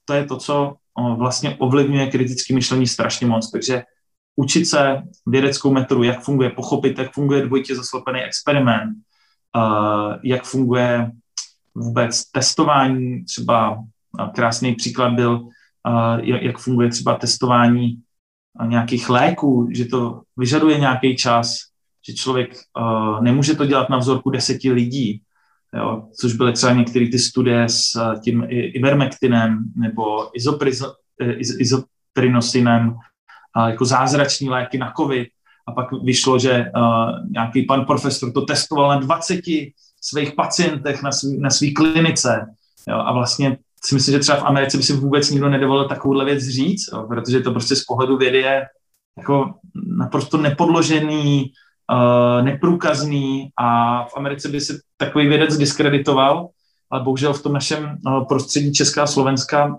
to 0.05 0.13
je 0.13 0.25
to, 0.25 0.37
co 0.37 0.75
vlastně 1.17 1.57
ovlivňuje 1.59 2.07
kritické 2.07 2.55
myšlení 2.55 2.87
strašně 2.87 3.27
moc. 3.27 3.51
Takže 3.51 3.83
učit 4.37 4.65
se 4.65 5.03
vědeckou 5.27 5.73
metodu, 5.73 6.03
jak 6.03 6.21
funguje, 6.21 6.51
pochopit, 6.51 6.99
jak 6.99 7.13
funguje 7.13 7.47
dvojitě 7.47 7.77
zaslepený 7.77 8.21
experiment, 8.21 8.97
jak 10.23 10.45
funguje 10.45 11.11
vůbec 11.77 12.31
testování, 12.31 13.25
třeba 13.25 13.85
krásný 14.35 14.75
příklad 14.75 15.13
byl 15.13 15.49
jak 16.25 16.59
funguje 16.59 16.89
třeba 16.91 17.15
testování 17.15 17.99
nějakých 18.67 19.11
léků, 19.11 19.69
že 19.75 19.85
to 19.85 20.23
vyžaduje 20.37 20.79
nějaký 20.79 21.17
čas, 21.17 21.57
že 22.09 22.15
člověk 22.15 22.57
nemůže 23.21 23.55
to 23.55 23.67
dělat 23.67 23.91
na 23.91 23.97
vzorku 23.99 24.31
deseti 24.31 24.73
lidí, 24.73 25.23
jo, 25.75 26.09
což 26.21 26.33
byly 26.33 26.53
třeba 26.53 26.73
některé 26.73 27.09
ty 27.09 27.19
studie 27.19 27.69
s 27.69 28.15
tím 28.25 28.47
ivermectinem 28.49 29.65
nebo 29.77 30.31
izoprinosinem, 31.59 32.97
jako 33.67 33.85
zázrační 33.85 34.49
léky 34.49 34.79
na 34.79 34.93
covid. 34.97 35.29
A 35.69 35.73
pak 35.73 35.93
vyšlo, 36.03 36.39
že 36.39 36.65
nějaký 37.31 37.63
pan 37.63 37.85
profesor 37.85 38.33
to 38.33 38.41
testoval 38.41 38.89
na 38.89 38.99
20 38.99 39.41
svých 40.11 40.35
pacientech 40.35 41.03
na 41.03 41.13
svý, 41.13 41.39
na 41.39 41.51
svý 41.51 41.75
klinice. 41.75 42.47
Jo, 42.89 42.97
a 42.97 43.13
vlastně 43.13 43.59
si 43.85 43.95
myslím, 43.95 44.13
že 44.13 44.19
třeba 44.19 44.39
v 44.39 44.45
Americe 44.45 44.77
by 44.77 44.83
si 44.83 44.93
vůbec 44.93 45.31
nikdo 45.31 45.49
nedovolil 45.49 45.89
takovouhle 45.89 46.25
věc 46.25 46.45
říct, 46.45 46.89
jo, 46.93 47.07
protože 47.09 47.41
to 47.41 47.51
prostě 47.51 47.77
z 47.77 47.85
pohledu 47.85 48.17
vědy 48.17 48.39
je 48.39 48.67
jako 49.19 49.55
naprosto 49.99 50.37
nepodložený, 50.37 51.53
uh, 51.93 52.45
neprůkazný 52.45 53.51
a 53.59 54.03
v 54.05 54.17
Americe 54.17 54.49
by 54.49 54.61
se 54.61 54.79
takový 54.97 55.29
vědec 55.29 55.57
diskreditoval, 55.57 56.49
ale 56.91 57.05
bohužel 57.05 57.33
v 57.33 57.43
tom 57.43 57.53
našem 57.53 57.99
uh, 58.07 58.27
prostředí 58.27 58.73
Česká 58.73 59.03
a 59.03 59.07
Slovenska 59.07 59.79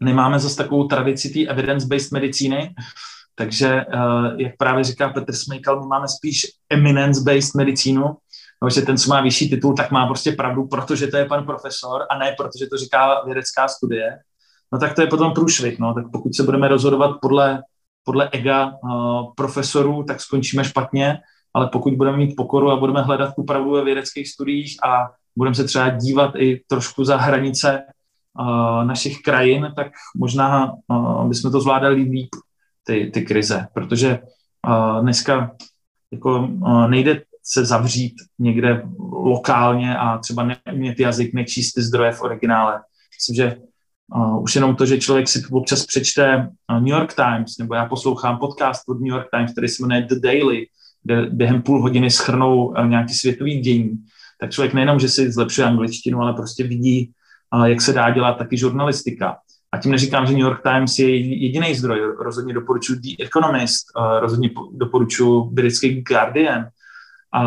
nemáme 0.00 0.38
zase 0.38 0.56
takovou 0.56 0.86
tradici 0.86 1.30
té 1.30 1.52
evidence-based 1.52 2.12
medicíny, 2.12 2.74
takže, 3.34 3.84
uh, 3.94 4.40
jak 4.40 4.56
právě 4.58 4.84
říká 4.84 5.08
Petr 5.08 5.32
Smejkal, 5.32 5.80
my 5.80 5.86
máme 5.86 6.08
spíš 6.08 6.46
eminence-based 6.70 7.54
medicínu, 7.54 8.16
no, 8.62 8.70
že 8.70 8.82
ten, 8.82 8.98
co 8.98 9.10
má 9.10 9.20
vyšší 9.20 9.50
titul, 9.50 9.74
tak 9.74 9.90
má 9.90 10.06
prostě 10.06 10.32
pravdu, 10.32 10.66
protože 10.66 11.06
to 11.06 11.16
je 11.16 11.24
pan 11.24 11.46
profesor 11.46 12.06
a 12.10 12.18
ne 12.18 12.34
protože 12.38 12.66
to 12.66 12.76
říká 12.76 13.24
vědecká 13.24 13.68
studie, 13.68 14.18
no 14.72 14.78
tak 14.78 14.94
to 14.94 15.00
je 15.00 15.06
potom 15.06 15.32
průšvih. 15.32 15.78
No. 15.78 15.94
Tak 15.94 16.04
pokud 16.12 16.34
se 16.34 16.42
budeme 16.42 16.68
rozhodovat 16.68 17.16
podle, 17.22 17.62
podle 18.04 18.28
ega 18.32 18.66
uh, 18.66 19.34
profesorů, 19.36 20.04
tak 20.04 20.20
skončíme 20.20 20.64
špatně, 20.64 21.18
ale 21.54 21.66
pokud 21.66 21.94
budeme 21.94 22.16
mít 22.16 22.36
pokoru 22.36 22.70
a 22.70 22.76
budeme 22.76 23.02
hledat 23.02 23.34
tu 23.34 23.42
pravdu 23.42 23.70
ve 23.70 23.84
vědeckých 23.84 24.28
studiích 24.28 24.76
a 24.84 25.10
budeme 25.36 25.54
se 25.54 25.64
třeba 25.64 25.88
dívat 25.88 26.32
i 26.36 26.62
trošku 26.66 27.04
za 27.04 27.16
hranice 27.16 27.82
uh, 28.40 28.84
našich 28.84 29.22
krajin, 29.22 29.72
tak 29.76 29.86
možná 30.16 30.72
uh, 30.88 31.28
bychom 31.28 31.52
to 31.52 31.60
zvládali 31.60 31.94
líp, 31.94 32.28
ty, 32.84 33.10
ty 33.14 33.22
krize, 33.22 33.66
protože 33.74 34.18
uh, 34.68 35.02
dneska 35.02 35.50
jako, 36.12 36.38
uh, 36.38 36.88
nejde 36.88 37.22
se 37.48 37.64
zavřít 37.64 38.14
někde 38.38 38.82
lokálně 39.12 39.96
a 39.96 40.18
třeba 40.18 40.48
neumět 40.66 41.00
jazyk, 41.00 41.34
nečíst 41.34 41.72
ty 41.72 41.82
zdroje 41.82 42.12
v 42.12 42.22
originále. 42.22 42.80
Myslím, 43.16 43.36
že 43.36 43.56
uh, 44.14 44.42
už 44.42 44.54
jenom 44.54 44.76
to, 44.76 44.86
že 44.86 44.98
člověk 44.98 45.28
si 45.28 45.42
občas 45.50 45.86
přečte 45.86 46.36
uh, 46.36 46.80
New 46.80 46.88
York 46.88 47.14
Times, 47.14 47.58
nebo 47.58 47.74
já 47.74 47.86
poslouchám 47.86 48.38
podcast 48.38 48.88
od 48.88 49.00
New 49.00 49.12
York 49.14 49.26
Times, 49.30 49.52
který 49.52 49.68
se 49.68 49.82
jmenuje 49.82 50.02
The 50.02 50.20
Daily, 50.20 50.66
kde 51.02 51.26
během 51.30 51.62
půl 51.62 51.82
hodiny 51.82 52.10
schrnou 52.10 52.66
uh, 52.66 52.86
nějaký 52.86 53.14
světový 53.14 53.60
dění, 53.60 54.04
tak 54.40 54.50
člověk 54.50 54.74
nejenom, 54.74 55.00
že 55.00 55.08
si 55.08 55.32
zlepšuje 55.32 55.66
angličtinu, 55.66 56.20
ale 56.20 56.32
prostě 56.32 56.64
vidí, 56.64 57.12
uh, 57.54 57.64
jak 57.64 57.80
se 57.80 57.92
dá 57.92 58.10
dělat 58.10 58.38
taky 58.38 58.58
žurnalistika. 58.58 59.36
A 59.72 59.78
tím 59.78 59.92
neříkám, 59.92 60.26
že 60.26 60.32
New 60.32 60.42
York 60.42 60.62
Times 60.62 60.98
je 60.98 61.16
jediný 61.16 61.74
zdroj. 61.74 62.00
Rozhodně 62.18 62.54
doporučuji 62.54 62.98
The 63.00 63.24
Economist, 63.24 63.86
rozhodně 64.20 64.50
doporučuji 64.72 65.44
britský 65.44 66.02
Guardian, 66.02 66.68
a 67.34 67.42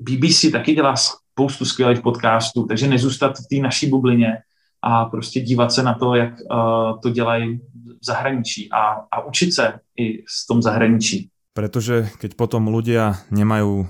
BBC 0.00 0.52
taky 0.52 0.74
dělá 0.74 0.94
spoustu 0.96 1.64
skvělých 1.64 2.00
podcastů, 2.00 2.66
takže 2.66 2.88
nezůstat 2.88 3.38
v 3.38 3.46
té 3.50 3.62
naší 3.62 3.90
bublině 3.90 4.38
a 4.82 5.04
prostě 5.04 5.40
dívat 5.40 5.72
se 5.72 5.82
na 5.82 5.94
to, 5.94 6.14
jak 6.14 6.30
uh, 6.30 7.00
to 7.02 7.10
dělají 7.10 7.58
v 8.00 8.04
zahraničí 8.06 8.68
a, 8.72 9.08
a 9.10 9.24
učit 9.26 9.52
se 9.52 9.80
i 9.96 10.22
z 10.28 10.46
tom 10.46 10.62
zahraničí. 10.62 11.30
Pretože 11.54 12.10
keď 12.18 12.34
potom 12.34 12.66
ľudia 12.66 13.14
nemajú 13.30 13.86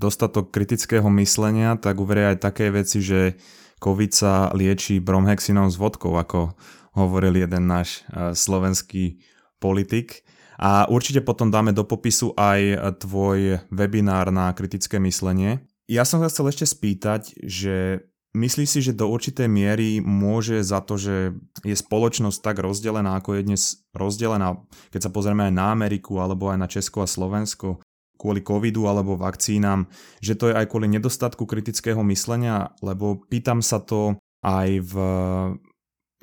dostatok 0.00 0.48
kritického 0.48 1.04
myslenia, 1.20 1.76
tak 1.76 2.00
uveria 2.00 2.32
aj 2.32 2.40
také 2.40 2.72
veci, 2.72 3.04
že 3.04 3.36
COVID 3.84 4.12
sa 4.16 4.48
lieči 4.56 4.96
bromhexinou 4.96 5.68
s 5.68 5.76
vodkou, 5.76 6.16
ako 6.16 6.56
hovoril 6.96 7.36
jeden 7.36 7.68
náš 7.68 8.00
uh, 8.08 8.32
slovenský 8.32 9.20
politik. 9.60 10.24
A 10.62 10.86
určite 10.86 11.26
potom 11.26 11.50
dáme 11.50 11.74
do 11.74 11.82
popisu 11.82 12.38
aj 12.38 12.94
tvoj 13.02 13.66
webinár 13.74 14.30
na 14.30 14.54
kritické 14.54 15.02
myslenie. 15.02 15.66
Ja 15.90 16.06
som 16.06 16.22
sa 16.22 16.30
chcel 16.30 16.54
ešte 16.54 16.70
spýtať, 16.70 17.34
že 17.42 18.06
myslíš 18.38 18.68
si, 18.70 18.80
že 18.80 18.94
do 18.94 19.10
určitej 19.10 19.50
miery 19.50 19.98
môže 19.98 20.62
za 20.62 20.78
to, 20.78 20.94
že 20.94 21.34
je 21.66 21.74
spoločnosť 21.74 22.38
tak 22.38 22.62
rozdelená, 22.62 23.18
ako 23.18 23.34
je 23.34 23.42
dnes 23.42 23.62
rozdelená, 23.90 24.62
keď 24.94 25.10
sa 25.10 25.10
pozrieme 25.10 25.50
aj 25.50 25.54
na 25.58 25.74
Ameriku 25.74 26.22
alebo 26.22 26.54
aj 26.54 26.58
na 26.62 26.70
Česko 26.70 27.02
a 27.02 27.10
Slovensko, 27.10 27.82
kvôli 28.14 28.46
covidu 28.46 28.86
alebo 28.86 29.18
vakcínám, 29.18 29.90
že 30.22 30.38
to 30.38 30.54
je 30.54 30.54
aj 30.54 30.70
kvôli 30.70 30.86
nedostatku 30.86 31.42
kritického 31.42 32.06
myslenia, 32.06 32.70
lebo 32.78 33.18
pýtam 33.26 33.66
sa 33.66 33.82
to 33.82 34.14
aj 34.46 34.78
v 34.78 34.94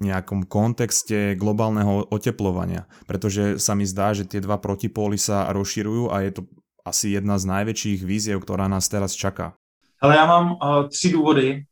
nejakom 0.01 0.47
kontexte 0.47 1.35
globálneho 1.35 2.07
oteplovania, 2.09 2.87
pretože 3.07 3.59
sa 3.59 3.75
mi 3.75 3.83
zdá, 3.83 4.13
že 4.13 4.23
tie 4.25 4.39
dva 4.39 4.57
protipóly 4.57 5.17
sa 5.19 5.49
rozširujú 5.51 6.09
a 6.09 6.23
je 6.23 6.31
to 6.39 6.41
asi 6.85 7.13
jedna 7.13 7.37
z 7.37 7.45
najväčších 7.45 8.01
víziev, 8.01 8.41
ktorá 8.41 8.65
nás 8.65 8.89
teraz 8.89 9.13
čaká. 9.13 9.53
Ale 10.01 10.15
já 10.15 10.25
mám 10.25 10.51
uh, 10.51 10.87
tři 10.87 11.11
důvody 11.11 11.63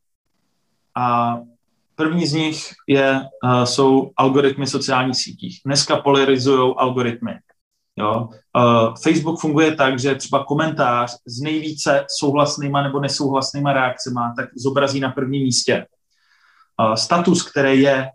a 0.94 1.38
první 1.94 2.26
z 2.26 2.32
nich 2.32 2.58
je, 2.86 3.20
uh, 3.44 3.64
jsou 3.64 4.10
algoritmy 4.16 4.66
sociálních 4.66 5.16
sítích. 5.16 5.60
Dneska 5.66 5.96
polarizují 5.96 6.74
algoritmy. 6.76 7.32
Jo? 7.96 8.28
Uh, 8.56 8.94
Facebook 9.02 9.40
funguje 9.40 9.74
tak, 9.74 9.98
že 9.98 10.14
třeba 10.14 10.44
komentář 10.44 11.16
s 11.26 11.40
nejvíce 11.40 12.04
souhlasnýma 12.18 12.82
nebo 12.82 13.00
nesouhlasnýma 13.00 13.72
reakcemi 13.72 14.20
tak 14.36 14.48
zobrazí 14.56 15.00
na 15.00 15.10
prvním 15.10 15.42
místě. 15.42 15.86
Uh, 16.80 16.94
status, 16.94 17.50
který 17.50 17.80
je 17.80 18.10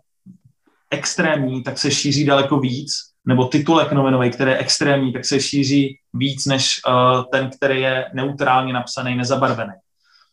extrémní, 0.90 1.62
tak 1.62 1.78
se 1.78 1.90
šíří 1.90 2.24
daleko 2.24 2.58
víc, 2.58 2.92
nebo 3.26 3.44
titulek 3.44 3.92
novinový, 3.92 4.30
který 4.30 4.50
je 4.50 4.58
extrémní, 4.58 5.12
tak 5.12 5.24
se 5.24 5.40
šíří 5.40 5.98
víc 6.14 6.46
než 6.46 6.80
uh, 6.88 7.24
ten, 7.32 7.50
který 7.50 7.80
je 7.80 8.10
neutrálně 8.14 8.72
napsaný, 8.72 9.16
nezabarvený. 9.16 9.72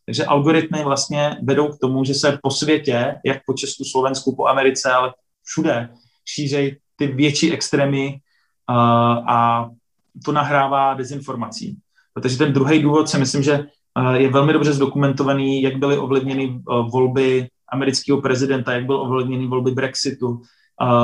Takže 0.05 0.25
algoritmy 0.25 0.83
vlastně 0.83 1.37
vedou 1.43 1.67
k 1.67 1.79
tomu, 1.79 2.03
že 2.03 2.13
se 2.13 2.39
po 2.43 2.51
světě, 2.51 3.15
jak 3.25 3.37
po 3.45 3.53
Česku, 3.53 3.83
Slovensku, 3.83 4.35
po 4.35 4.47
Americe, 4.47 4.91
ale 4.91 5.13
všude, 5.43 5.89
šířejí 6.25 6.75
ty 6.95 7.07
větší 7.07 7.53
extrémy 7.53 8.19
uh, 8.69 8.75
a 9.29 9.69
to 10.25 10.31
nahrává 10.31 10.93
dezinformací. 10.93 11.77
Protože 12.13 12.37
ten 12.37 12.53
druhý 12.53 12.81
důvod 12.81 13.09
si 13.09 13.17
myslím, 13.17 13.43
že 13.43 13.65
je 14.13 14.29
velmi 14.29 14.53
dobře 14.53 14.73
zdokumentovaný, 14.73 15.61
jak 15.61 15.75
byly 15.75 15.97
ovlivněny 15.97 16.59
volby 16.91 17.47
amerického 17.71 18.21
prezidenta, 18.21 18.73
jak 18.73 18.85
byly 18.85 18.97
ovlivněny 18.99 19.47
volby 19.47 19.71
Brexitu, 19.71 20.41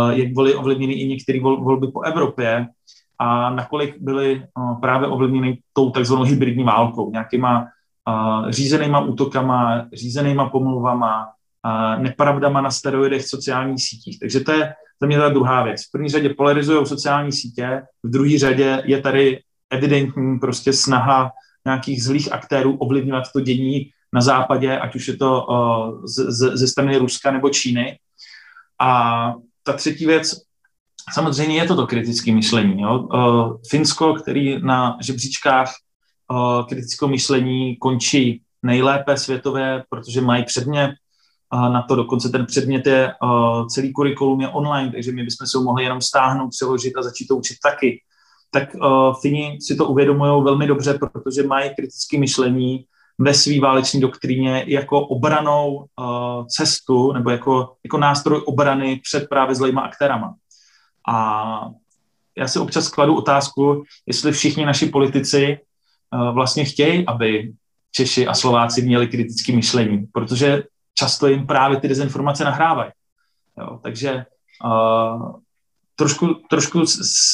jak 0.09 0.27
byly 0.27 0.55
ovlivněny 0.55 0.93
i 0.93 1.07
některé 1.07 1.39
volby 1.41 1.87
po 1.87 2.01
Evropě 2.01 2.67
a 3.19 3.49
nakolik 3.49 3.95
byly 3.99 4.45
právě 4.81 5.07
ovlivněny 5.07 5.59
tou 5.73 5.89
takzvanou 5.89 6.23
hybridní 6.23 6.63
válkou, 6.63 7.11
nějakýma 7.11 7.67
řízenýma 8.49 8.99
útokama, 8.99 9.85
řízenýma 9.93 10.49
pomluvama, 10.49 11.27
nepravdama 11.97 12.61
na 12.61 12.71
steroidech 12.71 13.21
v 13.21 13.29
sociálních 13.29 13.83
sítích. 13.83 14.19
Takže 14.19 14.39
to 14.39 14.51
je 14.51 14.73
za 15.01 15.07
mě 15.07 15.17
ta 15.17 15.29
druhá 15.29 15.63
věc. 15.63 15.81
V 15.87 15.91
první 15.91 16.09
řadě 16.09 16.29
polarizují 16.29 16.85
sociální 16.85 17.31
sítě, 17.31 17.81
v 18.03 18.09
druhé 18.09 18.39
řadě 18.39 18.83
je 18.85 19.01
tady 19.01 19.39
evidentní 19.69 20.39
prostě 20.39 20.73
snaha 20.73 21.31
nějakých 21.65 22.03
zlých 22.03 22.33
aktérů 22.33 22.77
ovlivňovat 22.77 23.23
to 23.33 23.41
dění 23.41 23.89
na 24.13 24.21
západě, 24.21 24.79
ať 24.79 24.95
už 24.95 25.07
je 25.07 25.17
to 25.17 25.45
uh, 25.45 26.05
z, 26.05 26.31
z, 26.31 26.57
ze 26.57 26.67
strany 26.67 26.97
Ruska 26.97 27.31
nebo 27.31 27.49
Číny. 27.49 27.99
A 28.81 29.33
ta 29.63 29.73
třetí 29.73 30.05
věc, 30.05 30.35
samozřejmě 31.13 31.55
je 31.55 31.67
to 31.67 31.75
to 31.75 31.87
kritické 31.87 32.31
myšlení. 32.31 32.81
Jo? 32.81 32.99
Uh, 32.99 33.57
Finsko, 33.69 34.13
který 34.13 34.61
na 34.61 34.97
žebříčkách 35.01 35.73
uh, 36.31 36.67
kritického 36.67 37.09
myšlení 37.09 37.77
končí 37.77 38.41
nejlépe 38.63 39.17
světově, 39.17 39.83
protože 39.89 40.21
mají 40.21 40.43
předmět, 40.43 40.91
na 41.53 41.81
to 41.81 41.95
dokonce 41.95 42.29
ten 42.29 42.45
předmět 42.45 42.87
je, 42.87 43.13
celý 43.69 43.93
kurikulum 43.93 44.41
je 44.41 44.47
online, 44.47 44.91
takže 44.91 45.11
my 45.11 45.23
bychom 45.23 45.47
se 45.47 45.57
ho 45.57 45.63
mohli 45.63 45.83
jenom 45.83 46.01
stáhnout, 46.01 46.49
přeložit 46.49 46.97
a 46.97 47.01
začít 47.01 47.27
to 47.27 47.35
učit 47.35 47.57
taky. 47.63 48.01
Tak 48.51 48.69
Fini 49.21 49.57
si 49.61 49.75
to 49.75 49.87
uvědomují 49.87 50.43
velmi 50.43 50.67
dobře, 50.67 50.93
protože 50.93 51.43
mají 51.43 51.69
kritické 51.75 52.19
myšlení 52.19 52.85
ve 53.19 53.33
své 53.33 53.59
váleční 53.59 54.01
doktríně 54.01 54.63
jako 54.67 55.07
obranou 55.07 55.85
cestu 56.47 57.11
nebo 57.11 57.29
jako, 57.29 57.73
jako 57.83 57.97
nástroj 57.97 58.41
obrany 58.45 58.99
před 59.03 59.29
právě 59.29 59.55
zlejma 59.55 59.81
aktérama. 59.81 60.35
A 61.09 61.69
já 62.37 62.47
si 62.47 62.59
občas 62.59 62.89
kladu 62.89 63.15
otázku, 63.15 63.83
jestli 64.05 64.31
všichni 64.31 64.65
naši 64.65 64.85
politici 64.85 65.59
vlastně 66.33 66.65
chtějí, 66.65 67.05
aby 67.07 67.53
Češi 67.91 68.27
a 68.27 68.33
Slováci 68.33 68.81
měli 68.81 69.07
kritické 69.07 69.55
myšlení, 69.55 70.05
protože 70.13 70.63
často 70.93 71.27
jim 71.27 71.47
právě 71.47 71.79
ty 71.79 71.87
dezinformace 71.87 72.43
nahrávají. 72.43 72.91
Jo, 73.57 73.79
takže 73.83 74.25
uh, 74.65 75.35
trošku, 75.95 76.27
trošku 76.49 76.85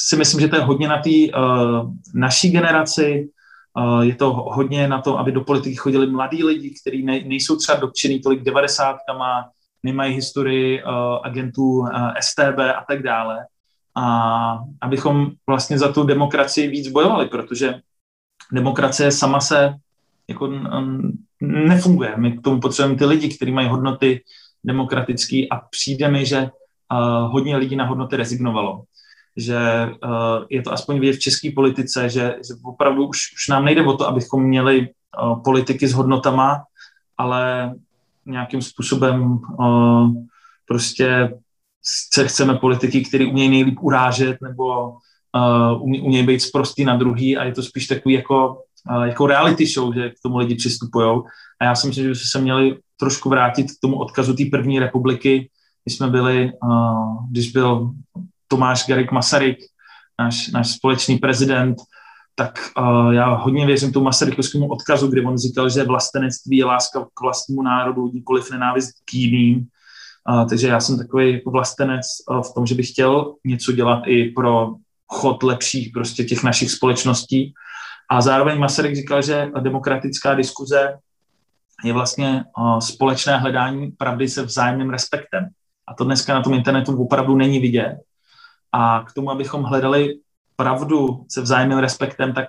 si 0.08 0.16
myslím, 0.16 0.42
že 0.42 0.48
to 0.48 0.56
je 0.56 0.62
hodně 0.62 0.88
na 0.88 1.02
té 1.02 1.10
uh, 1.10 1.92
naší 2.14 2.52
generaci, 2.52 3.24
uh, 3.24 3.33
je 4.02 4.16
to 4.16 4.34
hodně 4.34 4.88
na 4.88 5.02
to, 5.02 5.20
aby 5.20 5.32
do 5.32 5.42
politiky 5.42 5.76
chodili 5.76 6.08
mladí 6.08 6.44
lidi, 6.44 6.76
kteří 6.82 7.04
ne, 7.04 7.20
nejsou 7.26 7.56
třeba 7.56 7.80
dotčený 7.80 8.20
tolik 8.20 8.44
devadesátkama, 8.44 9.50
nemají 9.84 10.16
historii 10.16 10.84
uh, 10.84 10.90
agentů 11.24 11.64
uh, 11.64 11.90
STB 12.22 12.60
a 12.60 12.86
tak 12.88 13.04
dále. 13.04 13.46
A 13.96 14.60
abychom 14.82 15.32
vlastně 15.48 15.80
za 15.80 15.92
tu 15.92 16.04
demokracii 16.04 16.68
víc 16.68 16.88
bojovali, 16.88 17.28
protože 17.28 17.82
demokracie 18.52 19.12
sama 19.12 19.40
se 19.40 19.74
jako 20.28 20.54
nefunguje. 21.42 22.14
My 22.18 22.32
k 22.32 22.42
tomu 22.42 22.60
potřebujeme 22.60 23.00
ty 23.00 23.06
lidi, 23.06 23.36
kteří 23.36 23.52
mají 23.52 23.68
hodnoty 23.68 24.24
demokratické 24.64 25.48
a 25.52 25.56
přijde 25.70 26.08
mi, 26.08 26.26
že 26.26 26.50
hodně 27.28 27.58
lidí 27.58 27.76
na 27.76 27.86
hodnoty 27.86 28.16
rezignovalo. 28.16 28.84
Že 29.38 29.90
uh, 30.06 30.46
je 30.50 30.62
to 30.62 30.72
aspoň 30.72 31.00
vidět 31.00 31.14
v 31.14 31.20
české 31.20 31.52
politice, 31.52 32.10
že, 32.10 32.36
že 32.48 32.54
opravdu 32.64 33.08
už, 33.08 33.18
už 33.34 33.48
nám 33.50 33.66
nejde 33.66 33.86
o 33.86 33.98
to, 33.98 34.08
abychom 34.08 34.44
měli 34.44 34.90
uh, 35.24 35.44
politiky 35.44 35.88
s 35.88 35.94
hodnotama, 35.94 36.64
ale 37.18 37.74
nějakým 38.26 38.62
způsobem 38.62 39.40
uh, 39.60 40.12
prostě 40.68 41.34
chceme 42.26 42.56
politiky, 42.56 43.06
které 43.06 43.26
umějí 43.26 43.50
nejlíp 43.50 43.80
urážet 43.82 44.38
nebo 44.42 44.98
umějí 45.82 46.26
být 46.26 46.40
zprostý 46.40 46.86
na 46.86 46.96
druhý 46.96 47.38
a 47.38 47.44
je 47.44 47.52
to 47.52 47.64
spíš 47.64 47.88
takový 47.88 48.16
jako 48.16 48.62
jako 49.04 49.28
reality 49.28 49.66
show, 49.66 49.94
že 49.94 50.10
k 50.10 50.22
tomu 50.24 50.38
lidi 50.38 50.56
přistupují. 50.56 51.22
A 51.62 51.66
já 51.66 51.76
si 51.76 51.88
myslím, 51.88 52.04
že 52.04 52.10
by 52.10 52.16
se 52.16 52.42
měli 52.42 52.78
trošku 53.00 53.30
vrátit 53.30 53.72
k 53.72 53.80
tomu 53.82 54.00
odkazu 54.00 54.36
té 54.36 54.44
první 54.52 54.80
republiky, 54.80 55.50
když 55.84 55.98
jsme 55.98 56.08
byli, 56.08 56.52
když 57.32 57.52
byl 57.52 57.92
Tomáš 58.54 58.88
Garik 58.88 59.12
Masaryk, 59.12 59.58
náš, 60.20 60.48
náš 60.48 60.72
společný 60.72 61.18
prezident, 61.18 61.78
tak 62.36 62.60
uh, 62.78 63.14
já 63.14 63.34
hodně 63.34 63.66
věřím 63.66 63.92
tomu 63.92 64.06
Masarykovskému 64.06 64.68
odkazu, 64.68 65.08
kdy 65.08 65.26
on 65.26 65.38
říkal, 65.38 65.70
že 65.70 65.84
vlastenectví 65.84 66.58
je 66.58 66.66
láska 66.66 67.06
k 67.14 67.22
vlastnímu 67.22 67.62
národu, 67.62 68.12
nikoliv 68.14 68.52
nenávist 68.52 68.92
k 69.06 69.14
jiným. 69.14 69.68
Uh, 70.30 70.50
takže 70.50 70.68
já 70.68 70.80
jsem 70.80 70.98
takový 70.98 71.34
jako 71.34 71.52
vlastenec 71.52 72.06
uh, 72.30 72.42
v 72.42 72.54
tom, 72.54 72.66
že 72.66 72.76
bych 72.76 72.90
chtěl 72.90 73.36
něco 73.46 73.72
dělat 73.72 74.04
i 74.06 74.30
pro 74.30 74.76
chod 75.08 75.44
lepších 75.44 75.92
prostě 75.94 76.24
těch 76.24 76.44
našich 76.44 76.72
společností. 76.72 77.54
A 78.10 78.22
zároveň 78.22 78.60
Masaryk 78.60 78.96
říkal, 78.96 79.22
že 79.22 79.52
demokratická 79.60 80.36
diskuze 80.36 80.98
je 81.84 81.94
vlastně 81.94 82.44
společné 82.80 83.38
hledání 83.38 83.92
pravdy 83.92 84.28
se 84.28 84.44
vzájemným 84.44 84.90
respektem. 84.90 85.50
A 85.88 85.94
to 85.94 86.04
dneska 86.04 86.34
na 86.34 86.42
tom 86.42 86.54
internetu 86.54 87.04
opravdu 87.04 87.36
není 87.36 87.60
vidět. 87.60 87.98
A 88.74 89.04
k 89.08 89.14
tomu, 89.14 89.32
abychom 89.32 89.64
hledali 89.64 90.20
pravdu 90.56 91.26
se 91.30 91.42
vzájemným 91.42 91.78
respektem, 91.78 92.34
tak 92.34 92.48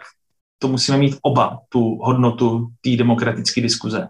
to 0.58 0.68
musíme 0.68 0.98
mít 0.98 1.18
oba, 1.22 1.58
tu 1.68 1.98
hodnotu 2.02 2.68
té 2.80 2.90
demokratické 2.96 3.60
diskuze. 3.60 4.08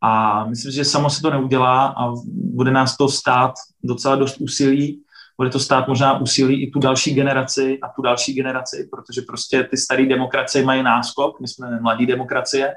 A 0.00 0.44
myslím, 0.44 0.72
že 0.72 0.84
samo 0.84 1.10
se 1.10 1.22
to 1.22 1.30
neudělá 1.30 1.86
a 1.86 2.12
bude 2.34 2.70
nás 2.70 2.96
to 2.96 3.08
stát 3.08 3.52
docela 3.84 4.16
dost 4.16 4.36
úsilí 4.40 5.02
bude 5.38 5.50
to 5.50 5.60
stát 5.60 5.88
možná 5.88 6.20
úsilí 6.20 6.62
i 6.62 6.70
tu 6.70 6.78
další 6.78 7.14
generaci 7.14 7.78
a 7.82 7.88
tu 7.88 8.02
další 8.02 8.34
generaci, 8.34 8.88
protože 8.90 9.22
prostě 9.22 9.64
ty 9.64 9.76
staré 9.76 10.06
demokracie 10.06 10.64
mají 10.64 10.82
náskok, 10.82 11.40
my 11.40 11.48
jsme 11.48 11.80
mladí 11.80 12.06
demokracie 12.06 12.74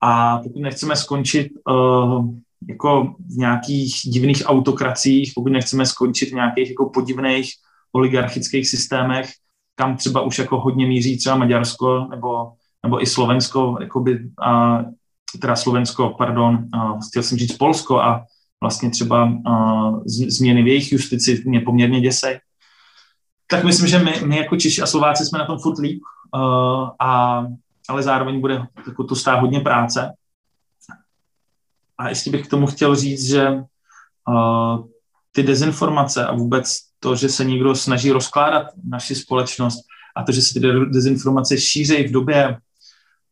a 0.00 0.38
pokud 0.38 0.62
nechceme 0.62 0.96
skončit 0.96 1.48
uh, 1.70 2.28
jako 2.68 3.14
v 3.34 3.36
nějakých 3.36 3.94
divných 4.04 4.42
autokracích, 4.46 5.32
pokud 5.34 5.52
nechceme 5.52 5.86
skončit 5.86 6.30
v 6.30 6.34
nějakých 6.34 6.70
jako 6.70 6.90
podivných 6.94 7.50
oligarchických 7.92 8.68
systémech, 8.68 9.30
kam 9.74 9.96
třeba 9.96 10.20
už 10.20 10.38
jako 10.38 10.60
hodně 10.60 10.86
míří 10.86 11.18
třeba 11.18 11.36
Maďarsko 11.36 12.06
nebo, 12.10 12.52
nebo 12.82 13.02
i 13.02 13.06
Slovensko, 13.06 13.76
jakoby, 13.80 14.30
a, 14.44 14.84
teda 15.40 15.56
Slovensko, 15.56 16.14
pardon, 16.18 16.68
a, 16.72 16.98
chtěl 17.10 17.22
jsem 17.22 17.38
říct 17.38 17.56
Polsko 17.56 18.00
a 18.00 18.24
vlastně 18.60 18.90
třeba 18.90 19.24
uh, 19.24 20.02
změny 20.06 20.62
v 20.62 20.66
jejich 20.66 20.92
justici 20.92 21.42
mě 21.46 21.60
poměrně 21.60 22.00
děsej. 22.00 22.40
Tak 23.46 23.64
myslím, 23.64 23.88
že 23.88 23.98
my, 23.98 24.20
my 24.24 24.36
jako 24.36 24.56
Češi 24.56 24.82
a 24.82 24.86
Slováci 24.86 25.26
jsme 25.26 25.38
na 25.38 25.46
tom 25.46 25.58
furt 25.58 25.78
líp, 25.78 26.00
uh, 26.34 26.88
a, 26.98 27.44
ale 27.88 28.02
zároveň 28.02 28.40
bude 28.40 28.66
jako 28.86 29.04
to 29.04 29.14
stát 29.14 29.40
hodně 29.40 29.60
práce. 29.60 30.12
A 31.98 32.08
ještě 32.08 32.30
bych 32.30 32.46
k 32.46 32.50
tomu 32.50 32.66
chtěl 32.66 32.96
říct, 32.96 33.28
že 33.28 33.50
uh, 34.28 34.86
ty 35.32 35.42
dezinformace 35.42 36.26
a 36.26 36.34
vůbec 36.34 36.87
to, 37.00 37.16
že 37.16 37.28
se 37.28 37.44
někdo 37.44 37.74
snaží 37.74 38.10
rozkládat 38.10 38.66
naši 38.88 39.14
společnost 39.14 39.84
a 40.16 40.22
to, 40.24 40.32
že 40.32 40.42
se 40.42 40.60
ty 40.60 40.60
dezinformace 40.90 41.58
šíří 41.58 42.02
v 42.02 42.12
době 42.12 42.58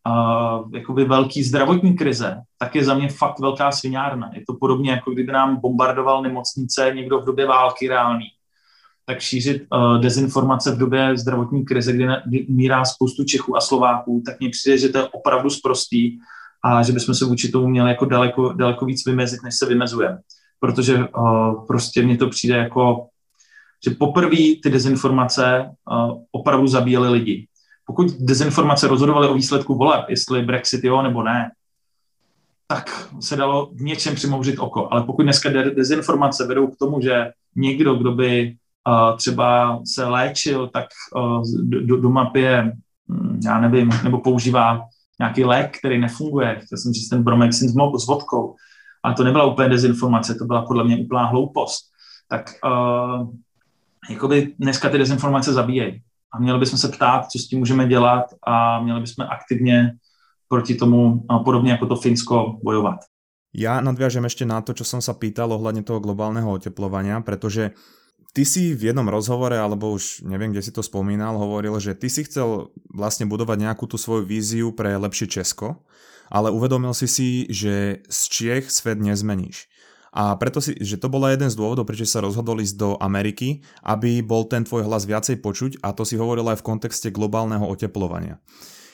uh, 0.08 0.70
jakoby 0.74 1.04
velký 1.04 1.42
zdravotní 1.42 1.96
krize, 1.96 2.36
tak 2.58 2.74
je 2.74 2.84
za 2.84 2.94
mě 2.94 3.08
fakt 3.08 3.38
velká 3.38 3.72
sviňárna. 3.72 4.30
Je 4.34 4.42
to 4.46 4.54
podobně, 4.54 4.90
jako 4.90 5.10
kdyby 5.10 5.32
nám 5.32 5.56
bombardoval 5.56 6.22
nemocnice 6.22 6.92
někdo 6.94 7.20
v 7.20 7.24
době 7.24 7.46
války 7.46 7.88
reálný. 7.88 8.26
Tak 9.06 9.20
šířit 9.20 9.62
uh, 9.72 10.00
dezinformace 10.00 10.74
v 10.74 10.78
době 10.78 11.16
zdravotní 11.18 11.64
krize, 11.64 11.92
kdy, 11.92 12.06
ne, 12.06 12.22
kdy 12.26 12.46
mírá 12.48 12.84
spoustu 12.84 13.24
Čechů 13.24 13.56
a 13.56 13.60
Slováků, 13.60 14.22
tak 14.26 14.40
mně 14.40 14.50
přijde, 14.50 14.78
že 14.78 14.88
to 14.88 14.98
je 14.98 15.08
opravdu 15.08 15.50
sprostý 15.50 16.18
a 16.64 16.82
že 16.82 16.92
bychom 16.92 17.14
se 17.14 17.24
vůči 17.24 17.48
tomu 17.48 17.68
měli 17.68 17.90
jako 17.90 18.04
daleko, 18.04 18.52
daleko 18.52 18.84
víc 18.84 19.06
vymezit, 19.06 19.42
než 19.42 19.54
se 19.54 19.66
vymezujeme. 19.66 20.18
Protože 20.60 20.98
uh, 20.98 21.66
prostě 21.66 22.02
mně 22.02 22.16
to 22.16 22.28
přijde 22.28 22.56
jako, 22.56 23.06
že 23.84 23.94
poprvé 23.98 24.36
ty 24.62 24.70
dezinformace 24.70 25.70
uh, 25.90 26.22
opravdu 26.32 26.66
zabíjely 26.66 27.08
lidi 27.08 27.48
pokud 27.86 28.10
dezinformace 28.20 28.88
rozhodovaly 28.88 29.28
o 29.28 29.34
výsledku 29.34 29.74
voleb, 29.74 30.04
jestli 30.08 30.42
Brexit 30.42 30.84
jo 30.84 31.02
nebo 31.02 31.22
ne, 31.22 31.50
tak 32.66 33.08
se 33.20 33.36
dalo 33.36 33.70
v 33.72 33.80
něčem 33.80 34.14
přimouřit 34.14 34.58
oko. 34.58 34.92
Ale 34.92 35.02
pokud 35.02 35.22
dneska 35.22 35.50
dezinformace 35.50 36.46
vedou 36.46 36.66
k 36.66 36.76
tomu, 36.76 37.00
že 37.00 37.30
někdo, 37.56 37.94
kdo 37.94 38.12
by 38.12 38.56
uh, 38.88 39.16
třeba 39.16 39.80
se 39.84 40.04
léčil, 40.04 40.68
tak 40.68 40.86
uh, 41.16 41.42
do, 41.62 41.96
doma 41.96 42.24
pije, 42.24 42.72
hm, 43.08 43.40
já 43.44 43.60
nevím, 43.60 43.90
nebo 44.04 44.20
používá 44.20 44.82
nějaký 45.18 45.44
lék, 45.44 45.78
který 45.78 46.00
nefunguje. 46.00 46.60
Chtěl 46.64 46.78
jsem 46.78 46.92
říct 46.92 47.08
ten 47.08 47.22
bromexin 47.22 47.68
s 47.68 48.06
vodkou. 48.06 48.54
Ale 49.02 49.14
to 49.14 49.24
nebyla 49.24 49.44
úplně 49.44 49.68
dezinformace, 49.68 50.34
to 50.34 50.44
byla 50.44 50.62
podle 50.62 50.84
mě 50.84 50.96
úplná 50.96 51.26
hloupost. 51.26 51.82
Tak 52.28 52.50
uh, 52.64 53.30
jakoby 54.08 54.54
dneska 54.58 54.88
ty 54.88 54.98
dezinformace 54.98 55.52
zabíjejí 55.52 56.02
a 56.34 56.38
měli 56.38 56.58
bychom 56.58 56.78
se 56.78 56.88
ptát, 56.88 57.26
co 57.26 57.38
s 57.38 57.48
tím 57.48 57.58
můžeme 57.58 57.88
dělat 57.88 58.24
a 58.46 58.82
měli 58.82 59.00
bychom 59.00 59.26
aktivně 59.30 59.92
proti 60.48 60.74
tomu 60.74 61.24
podobně 61.44 61.70
jako 61.72 61.86
to 61.86 61.96
Finsko 61.96 62.58
bojovat. 62.62 63.00
Ja 63.56 63.80
nadviažem 63.80 64.28
ešte 64.28 64.44
na 64.44 64.60
to, 64.60 64.76
čo 64.76 64.84
som 64.84 65.00
sa 65.00 65.16
pýtal 65.16 65.48
ohľadne 65.48 65.80
toho 65.80 65.96
globálneho 65.96 66.44
oteplovania, 66.44 67.24
pretože 67.24 67.72
ty 68.36 68.44
si 68.44 68.76
v 68.76 68.92
jednom 68.92 69.08
rozhovore, 69.08 69.56
alebo 69.56 69.96
už 69.96 70.28
neviem, 70.28 70.52
kde 70.52 70.60
si 70.60 70.76
to 70.76 70.84
spomínal, 70.84 71.40
hovoril, 71.40 71.80
že 71.80 71.96
ty 71.96 72.12
si 72.12 72.28
chcel 72.28 72.68
vlastne 72.92 73.24
budovať 73.24 73.64
nejakú 73.64 73.88
tú 73.88 73.96
svoju 73.96 74.28
víziu 74.28 74.76
pre 74.76 74.92
lepšie 75.00 75.40
Česko, 75.40 75.88
ale 76.28 76.52
uvedomil 76.52 76.92
si 76.92 77.08
si, 77.08 77.28
že 77.48 78.04
z 78.12 78.20
Čiech 78.28 78.68
svet 78.68 79.00
nezmeníš. 79.00 79.72
A 80.16 80.32
preto 80.40 80.64
si, 80.64 80.72
že 80.80 80.96
to 80.96 81.12
bola 81.12 81.36
jeden 81.36 81.52
z 81.52 81.58
dôvodov, 81.60 81.84
prečo 81.84 82.08
sa 82.08 82.24
rozhodol 82.24 82.64
ísť 82.64 82.76
do 82.80 82.90
Ameriky, 82.96 83.60
aby 83.84 84.24
bol 84.24 84.48
ten 84.48 84.64
tvoj 84.64 84.88
hlas 84.88 85.04
viacej 85.04 85.44
počuť 85.44 85.84
a 85.84 85.92
to 85.92 86.08
si 86.08 86.16
hovoril 86.16 86.48
aj 86.48 86.64
v 86.64 86.66
kontexte 86.72 87.12
globálneho 87.12 87.68
oteplovania. 87.68 88.40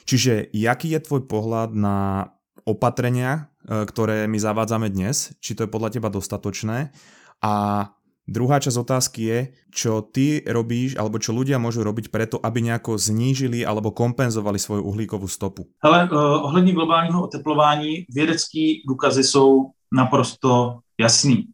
Čiže 0.03 0.51
jaký 0.51 0.99
je 0.99 1.01
tvoj 1.07 1.31
pohľad 1.31 1.79
na 1.79 2.27
opatrenia, 2.67 3.55
e, 3.63 3.87
ktoré 3.87 4.27
my 4.27 4.35
zavádzame 4.35 4.91
dnes, 4.91 5.31
či 5.39 5.55
to 5.55 5.63
je 5.63 5.71
podľa 5.71 5.95
teba 5.95 6.11
dostatočné 6.11 6.91
a 7.39 7.55
Druhá 8.23 8.63
časť 8.63 8.79
otázky 8.79 9.21
je, 9.27 9.39
čo 9.75 9.99
ty 9.99 10.47
robíš, 10.47 10.95
alebo 10.95 11.19
čo 11.19 11.35
ľudia 11.35 11.59
môžu 11.59 11.83
robiť 11.83 12.07
preto, 12.07 12.39
aby 12.39 12.63
nejako 12.63 12.95
znížili 12.95 13.67
alebo 13.67 13.91
kompenzovali 13.91 14.63
svoju 14.63 14.87
uhlíkovou 14.87 15.27
stopu. 15.27 15.67
Hele, 15.83 16.07
uh, 16.07 16.47
ohledně 16.47 16.73
globálního 16.73 17.25
oteplování 17.25 18.07
vědecké 18.15 18.87
důkazy 18.87 19.25
jsou 19.25 19.75
naprosto 19.93 20.79
jasný. 21.03 21.47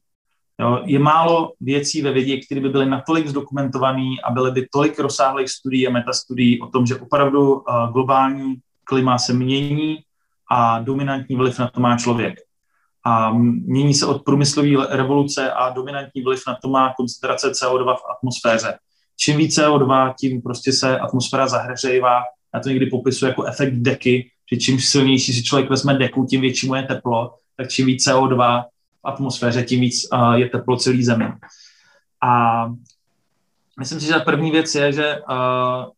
Jo, 0.60 0.82
je 0.84 0.98
málo 0.98 1.52
věcí 1.60 2.02
ve 2.02 2.12
vědě, 2.12 2.40
které 2.40 2.60
by 2.60 2.68
byly 2.68 2.86
natolik 2.86 3.28
zdokumentované 3.28 4.14
a 4.24 4.30
byly 4.30 4.50
by 4.50 4.68
tolik 4.72 4.98
rozsáhlých 4.98 5.48
studií 5.48 5.86
a 5.86 5.90
metastudií 5.90 6.60
o 6.60 6.66
tom, 6.66 6.86
že 6.86 6.96
opravdu 6.96 7.54
uh, 7.54 7.62
globální 7.92 8.56
klima 8.84 9.18
se 9.18 9.32
mění 9.32 9.98
a 10.50 10.78
dominantní 10.78 11.36
vliv 11.36 11.58
na 11.58 11.68
to 11.68 11.80
má 11.80 11.98
člověk. 11.98 12.34
A 13.04 13.32
mění 13.32 13.94
se 13.94 14.06
od 14.06 14.24
průmyslové 14.24 14.68
revoluce 14.90 15.52
a 15.52 15.70
dominantní 15.70 16.22
vliv 16.22 16.42
na 16.48 16.56
to 16.62 16.68
má 16.68 16.94
koncentrace 16.96 17.50
CO2 17.50 17.96
v 17.96 18.02
atmosféře. 18.16 18.78
Čím 19.16 19.36
více 19.36 19.66
CO2, 19.66 20.14
tím 20.20 20.42
prostě 20.42 20.72
se 20.72 20.98
atmosféra 20.98 21.48
zahřejvá. 21.48 22.22
Já 22.54 22.60
to 22.60 22.68
někdy 22.68 22.86
popisuji 22.86 23.26
jako 23.26 23.44
efekt 23.44 23.74
deky, 23.74 24.30
že 24.52 24.60
čím 24.60 24.80
silnější 24.80 25.32
si 25.32 25.42
člověk 25.42 25.70
vezme 25.70 25.94
deku, 25.94 26.24
tím 26.24 26.40
větší 26.40 26.66
mu 26.66 26.74
je 26.74 26.82
teplo, 26.82 27.34
tak 27.56 27.68
čím 27.68 27.86
více 27.86 28.12
CO2 28.12 28.62
v 28.62 28.77
atmosféře, 29.08 29.62
tím 29.62 29.80
víc 29.80 29.94
je 30.34 30.48
teplo 30.48 30.76
celý 30.76 31.04
zemi. 31.04 31.32
A 32.22 32.66
Myslím 33.78 34.00
si, 34.00 34.06
že 34.06 34.14
první 34.24 34.50
věc 34.50 34.74
je, 34.74 34.92
že 34.92 35.18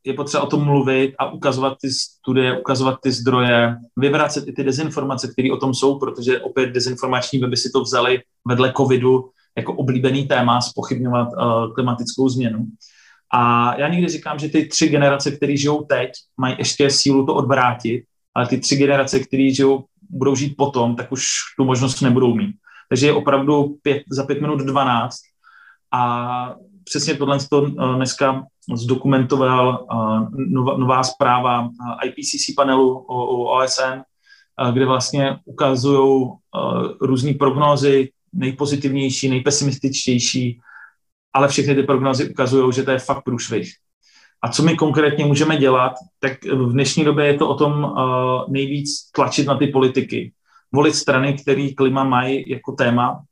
je 0.04 0.14
potřeba 0.14 0.42
o 0.42 0.46
tom 0.46 0.64
mluvit 0.64 1.14
a 1.18 1.32
ukazovat 1.32 1.78
ty 1.80 1.90
studie, 1.90 2.58
ukazovat 2.60 2.98
ty 3.02 3.12
zdroje, 3.12 3.76
vyvracet 3.96 4.48
i 4.48 4.52
ty 4.52 4.64
dezinformace, 4.64 5.32
které 5.32 5.52
o 5.52 5.56
tom 5.56 5.74
jsou, 5.74 5.98
protože 5.98 6.40
opět 6.40 6.66
dezinformační 6.66 7.38
weby 7.38 7.56
si 7.56 7.70
to 7.70 7.80
vzali 7.80 8.22
vedle 8.44 8.72
covidu 8.76 9.30
jako 9.56 9.74
oblíbený 9.74 10.26
téma 10.26 10.60
spochybňovat 10.60 11.28
klimatickou 11.74 12.28
změnu. 12.28 12.66
A 13.32 13.74
já 13.80 13.88
někdy 13.88 14.08
říkám, 14.08 14.38
že 14.38 14.48
ty 14.48 14.66
tři 14.66 14.88
generace, 14.88 15.30
které 15.30 15.56
žijou 15.56 15.82
teď, 15.82 16.10
mají 16.36 16.54
ještě 16.58 16.90
sílu 16.90 17.26
to 17.26 17.34
odvrátit, 17.34 18.04
ale 18.34 18.46
ty 18.46 18.58
tři 18.58 18.76
generace, 18.76 19.20
které 19.20 19.50
žijou, 19.50 19.84
budou 20.10 20.34
žít 20.34 20.54
potom, 20.56 20.96
tak 20.96 21.12
už 21.12 21.26
tu 21.56 21.64
možnost 21.64 22.00
nebudou 22.00 22.34
mít. 22.34 22.56
Takže 22.90 23.06
je 23.06 23.12
opravdu 23.12 23.78
pět, 23.82 24.02
za 24.10 24.24
pět 24.24 24.40
minut 24.40 24.60
dvanáct 24.60 25.20
a 25.92 26.54
přesně 26.84 27.14
tohle 27.14 27.38
to 27.50 27.66
eh, 27.66 27.94
dneska 27.96 28.46
zdokumentoval 28.74 29.86
eh, 29.92 30.26
nová, 30.36 30.76
nová 30.76 31.02
zpráva 31.02 31.68
eh, 32.04 32.08
IPCC 32.08 32.54
panelu 32.56 32.98
o, 32.98 33.26
o 33.26 33.58
OSN, 33.58 34.00
kde 34.72 34.86
vlastně 34.86 35.36
ukazují 35.44 36.28
různé 37.00 37.34
prognózy, 37.34 38.12
nejpozitivnější, 38.32 39.28
nejpesimističtější, 39.28 40.60
ale 41.32 41.48
všechny 41.48 41.74
ty 41.74 41.82
prognózy 41.82 42.30
ukazují, 42.30 42.72
že 42.72 42.82
to 42.82 42.90
je 42.90 42.98
fakt 42.98 43.24
průšvih. 43.24 43.72
A 44.42 44.48
co 44.48 44.62
my 44.62 44.76
konkrétně 44.76 45.24
můžeme 45.24 45.56
dělat, 45.56 45.92
tak 46.18 46.44
v 46.44 46.72
dnešní 46.72 47.04
době 47.04 47.26
je 47.26 47.34
to 47.34 47.48
o 47.48 47.54
tom 47.54 47.94
nejvíc 48.48 49.10
tlačit 49.14 49.46
na 49.46 49.58
ty 49.58 49.66
politiky. 49.66 50.32
Volit 50.72 50.94
strany, 50.94 51.34
které 51.34 51.68
klima 51.76 52.04
mají 52.04 52.50
jako 52.50 52.72
téma, 52.72 53.22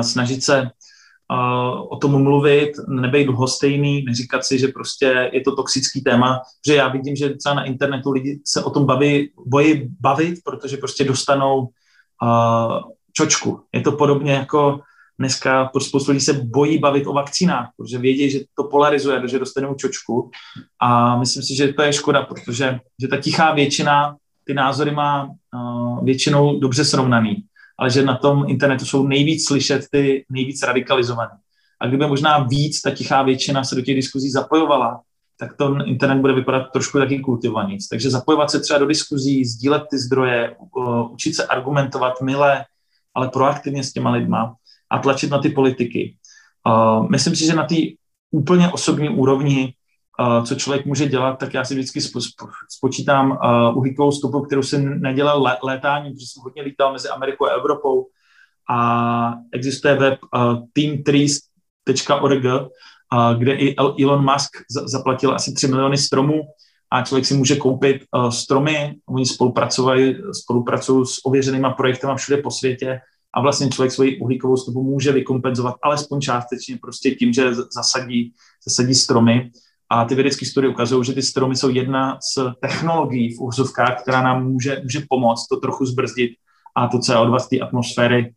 snažit 0.00 0.44
se 0.44 0.70
o 1.88 1.96
tom 1.96 2.22
mluvit, 2.22 2.72
nebejt 2.88 3.28
lhostejný, 3.28 4.02
neříkat 4.02 4.44
si, 4.44 4.58
že 4.58 4.68
prostě 4.68 5.30
je 5.32 5.40
to 5.40 5.56
toxický 5.56 6.00
téma, 6.00 6.40
že 6.66 6.74
já 6.74 6.88
vidím, 6.88 7.16
že 7.16 7.34
třeba 7.34 7.54
na 7.54 7.64
internetu 7.64 8.10
lidi 8.10 8.40
se 8.44 8.64
o 8.64 8.70
tom 8.70 8.86
baví, 8.86 9.30
bojí 9.46 9.88
bavit, 10.00 10.38
protože 10.44 10.76
prostě 10.76 11.04
dostanou 11.04 11.68
čočku. 13.12 13.60
Je 13.72 13.80
to 13.80 13.92
podobně 13.92 14.32
jako 14.32 14.80
dneska 15.18 15.70
spoustu 15.80 16.10
lidí 16.10 16.24
se 16.24 16.32
bojí 16.32 16.78
bavit 16.78 17.06
o 17.06 17.12
vakcínách, 17.12 17.68
protože 17.76 17.98
vědí, 17.98 18.30
že 18.30 18.40
to 18.54 18.64
polarizuje, 18.64 19.28
že 19.28 19.38
dostanou 19.38 19.74
čočku 19.74 20.30
a 20.80 21.18
myslím 21.18 21.42
si, 21.42 21.56
že 21.56 21.72
to 21.72 21.82
je 21.82 21.92
škoda, 21.92 22.22
protože 22.22 22.80
že 23.00 23.08
ta 23.08 23.16
tichá 23.16 23.54
většina 23.54 24.16
ty 24.48 24.54
názory 24.54 24.90
má 24.90 25.24
uh, 25.24 26.04
většinou 26.04 26.60
dobře 26.60 26.84
srovnaný 26.84 27.44
ale 27.78 27.90
že 27.90 28.04
na 28.04 28.16
tom 28.16 28.44
internetu 28.48 28.84
jsou 28.84 29.06
nejvíc 29.06 29.46
slyšet 29.46 29.86
ty 29.90 30.24
nejvíc 30.30 30.62
radikalizované. 30.62 31.30
A 31.80 31.86
kdyby 31.86 32.06
možná 32.06 32.38
víc 32.38 32.80
ta 32.80 32.90
tichá 32.90 33.22
většina 33.22 33.64
se 33.64 33.74
do 33.74 33.82
těch 33.82 33.94
diskuzí 33.94 34.30
zapojovala, 34.30 35.00
tak 35.40 35.56
ten 35.56 35.82
internet 35.86 36.20
bude 36.20 36.32
vypadat 36.32 36.72
trošku 36.72 36.98
taky 36.98 37.18
kultivovaníc. 37.18 37.88
Takže 37.88 38.10
zapojovat 38.10 38.50
se 38.50 38.60
třeba 38.60 38.78
do 38.78 38.86
diskuzí, 38.86 39.44
sdílet 39.44 39.82
ty 39.90 39.98
zdroje, 39.98 40.56
učit 41.10 41.34
se 41.34 41.46
argumentovat 41.46 42.20
milé, 42.22 42.64
ale 43.14 43.28
proaktivně 43.28 43.84
s 43.84 43.92
těma 43.92 44.10
lidma 44.10 44.54
a 44.90 44.98
tlačit 44.98 45.30
na 45.30 45.38
ty 45.38 45.50
politiky. 45.50 46.16
Myslím 47.10 47.36
si, 47.36 47.44
že 47.44 47.54
na 47.54 47.66
té 47.66 47.74
úplně 48.30 48.68
osobní 48.68 49.08
úrovni 49.08 49.74
co 50.44 50.54
člověk 50.54 50.86
může 50.86 51.06
dělat, 51.06 51.38
tak 51.38 51.54
já 51.54 51.64
si 51.64 51.74
vždycky 51.74 52.00
spočítám 52.68 53.30
uh, 53.30 53.78
uhlíkovou 53.78 54.12
stopu, 54.12 54.40
kterou 54.40 54.62
jsem 54.62 55.00
nedělal 55.00 55.42
lé, 55.42 55.58
létání, 55.62 56.10
protože 56.10 56.26
jsem 56.26 56.42
hodně 56.42 56.62
lítal 56.62 56.92
mezi 56.92 57.08
Amerikou 57.08 57.46
a 57.46 57.50
Evropou. 57.50 58.06
A 58.70 59.34
existuje 59.52 59.94
web 59.94 60.18
teamtrees.org, 60.72 62.44
kde 63.38 63.52
i 63.54 63.76
Elon 63.76 64.32
Musk 64.32 64.50
zaplatil 64.68 65.34
asi 65.34 65.54
3 65.54 65.68
miliony 65.68 65.96
stromů 65.96 66.42
a 66.90 67.02
člověk 67.02 67.26
si 67.26 67.34
může 67.34 67.56
koupit 67.56 68.02
stromy, 68.30 68.94
oni 69.08 69.26
spolupracují, 69.26 70.16
spolupracují 70.42 71.06
s 71.06 71.26
ověřenýma 71.26 71.70
projektama 71.70 72.14
všude 72.14 72.42
po 72.42 72.50
světě 72.50 73.00
a 73.34 73.40
vlastně 73.40 73.68
člověk 73.68 73.92
svoji 73.92 74.20
uhlíkovou 74.20 74.56
stopu 74.56 74.82
může 74.82 75.12
vykompenzovat 75.12 75.74
alespoň 75.82 76.20
částečně 76.20 76.78
prostě 76.82 77.10
tím, 77.10 77.32
že 77.32 77.54
zasadí, 77.54 78.32
zasadí 78.68 78.94
stromy 78.94 79.50
a 79.90 80.04
ty 80.04 80.14
vědecké 80.14 80.46
studie 80.46 80.70
ukazují, 80.70 81.04
že 81.04 81.12
ty 81.12 81.22
stromy 81.22 81.56
jsou 81.56 81.68
jedna 81.68 82.18
z 82.20 82.52
technologií 82.60 83.34
v 83.34 83.40
úzovkách, 83.40 84.02
která 84.02 84.22
nám 84.22 84.44
může, 84.44 84.80
může 84.82 85.02
pomoct 85.08 85.48
to 85.48 85.56
trochu 85.56 85.86
zbrzdit 85.86 86.30
a 86.76 86.88
to 86.88 86.98
CO2 86.98 87.38
z 87.38 87.48
té 87.48 87.60
atmosféry 87.60 88.34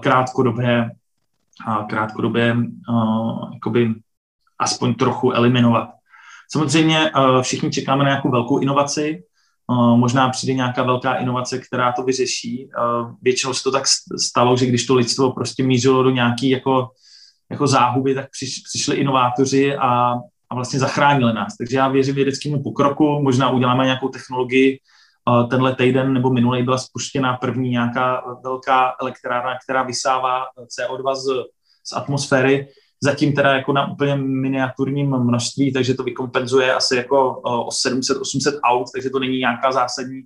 krátkodobě, 0.00 0.90
krátkodobě 1.88 2.56
jakoby 3.54 3.94
aspoň 4.58 4.94
trochu 4.94 5.32
eliminovat. 5.32 5.88
Samozřejmě 6.52 7.10
všichni 7.42 7.70
čekáme 7.70 8.04
na 8.04 8.10
nějakou 8.10 8.30
velkou 8.30 8.58
inovaci, 8.58 9.22
možná 9.96 10.28
přijde 10.28 10.54
nějaká 10.54 10.82
velká 10.82 11.14
inovace, 11.14 11.58
která 11.58 11.92
to 11.92 12.02
vyřeší. 12.02 12.70
Většinou 13.22 13.54
se 13.54 13.62
to 13.62 13.72
tak 13.72 13.84
stalo, 14.18 14.56
že 14.56 14.66
když 14.66 14.86
to 14.86 14.94
lidstvo 14.94 15.32
prostě 15.32 15.62
mířilo 15.62 16.02
do 16.02 16.10
nějaký 16.10 16.50
jako, 16.50 16.90
jako 17.50 17.66
záhuby, 17.66 18.14
tak 18.14 18.26
přišli 18.64 18.96
inovátoři 18.96 19.76
a 19.76 20.14
a 20.50 20.54
vlastně 20.54 20.78
zachránili 20.78 21.32
nás. 21.32 21.56
Takže 21.56 21.76
já 21.76 21.88
věřím 21.88 22.14
vědeckému 22.14 22.62
pokroku, 22.62 23.22
možná 23.22 23.50
uděláme 23.50 23.84
nějakou 23.84 24.08
technologii. 24.08 24.80
Tenhle 25.50 25.74
týden 25.74 26.12
nebo 26.12 26.30
minulý 26.30 26.62
byla 26.62 26.78
spuštěna 26.78 27.36
první 27.36 27.70
nějaká 27.70 28.22
velká 28.44 28.94
elektrárna, 29.00 29.58
která 29.64 29.82
vysává 29.82 30.42
CO2 30.78 31.14
z, 31.14 31.26
z 31.84 31.92
atmosféry, 31.92 32.68
zatím 33.02 33.32
teda 33.32 33.52
jako 33.52 33.72
na 33.72 33.92
úplně 33.92 34.16
miniaturním 34.16 35.16
množství, 35.16 35.72
takže 35.72 35.94
to 35.94 36.02
vykompenzuje 36.02 36.74
asi 36.74 36.96
jako 36.96 37.40
o 37.40 37.68
700-800 37.68 38.60
aut, 38.62 38.86
takže 38.94 39.10
to 39.10 39.18
není 39.18 39.38
nějaká 39.38 39.72
zásadní, 39.72 40.22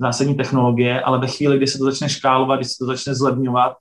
zásadní 0.00 0.34
technologie, 0.34 1.00
ale 1.00 1.18
ve 1.18 1.26
chvíli, 1.26 1.56
kdy 1.56 1.66
se 1.66 1.78
to 1.78 1.84
začne 1.84 2.08
škálovat, 2.08 2.58
kdy 2.58 2.68
se 2.68 2.74
to 2.78 2.86
začne 2.86 3.14
zlevňovat 3.14 3.76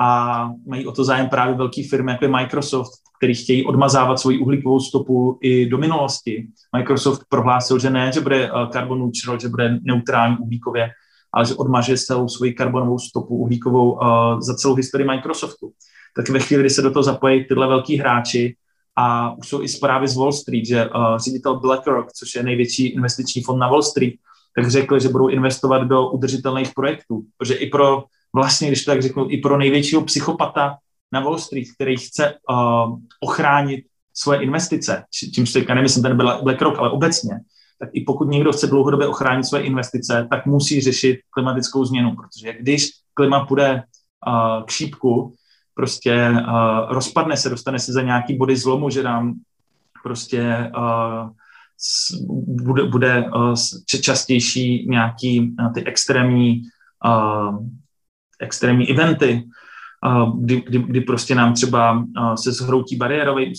a 0.00 0.50
mají 0.66 0.86
o 0.86 0.92
to 0.92 1.04
zájem 1.04 1.28
právě 1.28 1.54
velké 1.54 1.82
firmy, 1.90 2.12
jako 2.12 2.24
je 2.24 2.30
Microsoft, 2.30 2.92
který 3.18 3.34
chtějí 3.34 3.66
odmazávat 3.66 4.20
svoji 4.20 4.38
uhlíkovou 4.38 4.80
stopu 4.80 5.38
i 5.42 5.66
do 5.66 5.78
minulosti. 5.78 6.46
Microsoft 6.76 7.20
prohlásil, 7.28 7.78
že 7.78 7.90
ne, 7.90 8.12
že 8.12 8.20
bude 8.20 8.44
eh, 8.44 8.50
carbon 8.72 8.98
neutral, 8.98 9.40
že 9.40 9.48
bude 9.48 9.78
neutrální 9.82 10.36
uhlíkově, 10.38 10.90
ale 11.32 11.46
že 11.46 11.54
odmaže 11.54 11.96
celou 11.96 12.28
svoji 12.28 12.52
karbonovou 12.52 12.98
stopu 12.98 13.36
uhlíkovou 13.36 13.92
uh, 13.92 14.40
za 14.40 14.54
celou 14.54 14.74
historii 14.74 15.06
Microsoftu. 15.06 15.70
Tak 16.16 16.28
ve 16.28 16.40
chvíli, 16.40 16.62
kdy 16.62 16.70
se 16.70 16.82
do 16.82 16.90
toho 16.90 17.02
zapojí 17.02 17.44
tyhle 17.44 17.66
velký 17.66 17.96
hráči, 17.96 18.56
a 18.96 19.36
už 19.38 19.48
jsou 19.48 19.62
i 19.62 19.68
zprávy 19.68 20.08
z 20.08 20.16
Wall 20.16 20.32
Street, 20.32 20.66
že 20.66 20.86
uh, 20.86 21.18
ředitel 21.18 21.60
BlackRock, 21.60 22.12
což 22.12 22.34
je 22.34 22.42
největší 22.42 22.86
investiční 22.86 23.42
fond 23.42 23.58
na 23.58 23.68
Wall 23.68 23.82
Street, 23.82 24.14
tak 24.56 24.70
řekli, 24.70 25.00
že 25.00 25.08
budou 25.08 25.28
investovat 25.28 25.78
do 25.78 26.10
udržitelných 26.10 26.74
projektů. 26.74 27.22
Protože 27.38 27.54
i 27.54 27.70
pro, 27.70 28.04
vlastně, 28.34 28.68
když 28.68 28.84
to 28.84 28.90
tak 28.90 29.02
řeknu, 29.02 29.30
i 29.30 29.36
pro 29.36 29.58
největšího 29.58 30.02
psychopata 30.02 30.76
na 31.12 31.20
Wall 31.20 31.38
Street, 31.38 31.68
který 31.74 31.96
chce 31.96 32.34
uh, 32.50 32.98
ochránit 33.20 33.84
svoje 34.14 34.42
investice, 34.42 35.04
čímž 35.34 35.52
teďka 35.52 35.74
nemyslím 35.74 36.02
ten 36.02 36.16
BlackRock, 36.16 36.78
ale 36.78 36.90
obecně, 36.90 37.40
tak 37.78 37.88
i 37.92 38.04
pokud 38.04 38.28
někdo 38.28 38.52
chce 38.52 38.66
dlouhodobě 38.66 39.06
ochránit 39.06 39.44
svoje 39.44 39.64
investice, 39.64 40.26
tak 40.30 40.46
musí 40.46 40.80
řešit 40.80 41.20
klimatickou 41.30 41.84
změnu, 41.84 42.16
protože 42.16 42.52
když 42.60 42.90
klima 43.14 43.46
půjde 43.46 43.82
uh, 44.26 44.64
k 44.64 44.70
šípku, 44.70 45.34
prostě 45.74 46.30
uh, 46.30 46.92
rozpadne 46.92 47.36
se, 47.36 47.50
dostane 47.50 47.78
se 47.78 47.92
za 47.92 48.02
nějaký 48.02 48.36
body 48.36 48.56
zlomu, 48.56 48.90
že 48.90 49.02
nám 49.02 49.34
prostě 50.02 50.70
uh, 50.76 51.30
bude, 52.46 52.84
bude 52.84 53.24
uh, 53.24 53.54
častější 54.02 54.86
nějaký 54.90 55.40
uh, 55.40 55.72
ty 55.72 55.84
extrémní, 55.84 56.62
uh, 57.06 57.58
extrémní 58.40 58.90
eventy, 58.90 59.44
kdy, 60.34 60.60
kdy, 60.60 60.78
kdy 60.78 61.00
prostě 61.00 61.34
nám 61.34 61.54
třeba 61.54 62.04
se 62.34 62.52
zhroutí 62.52 62.96
bariérový 62.96 63.52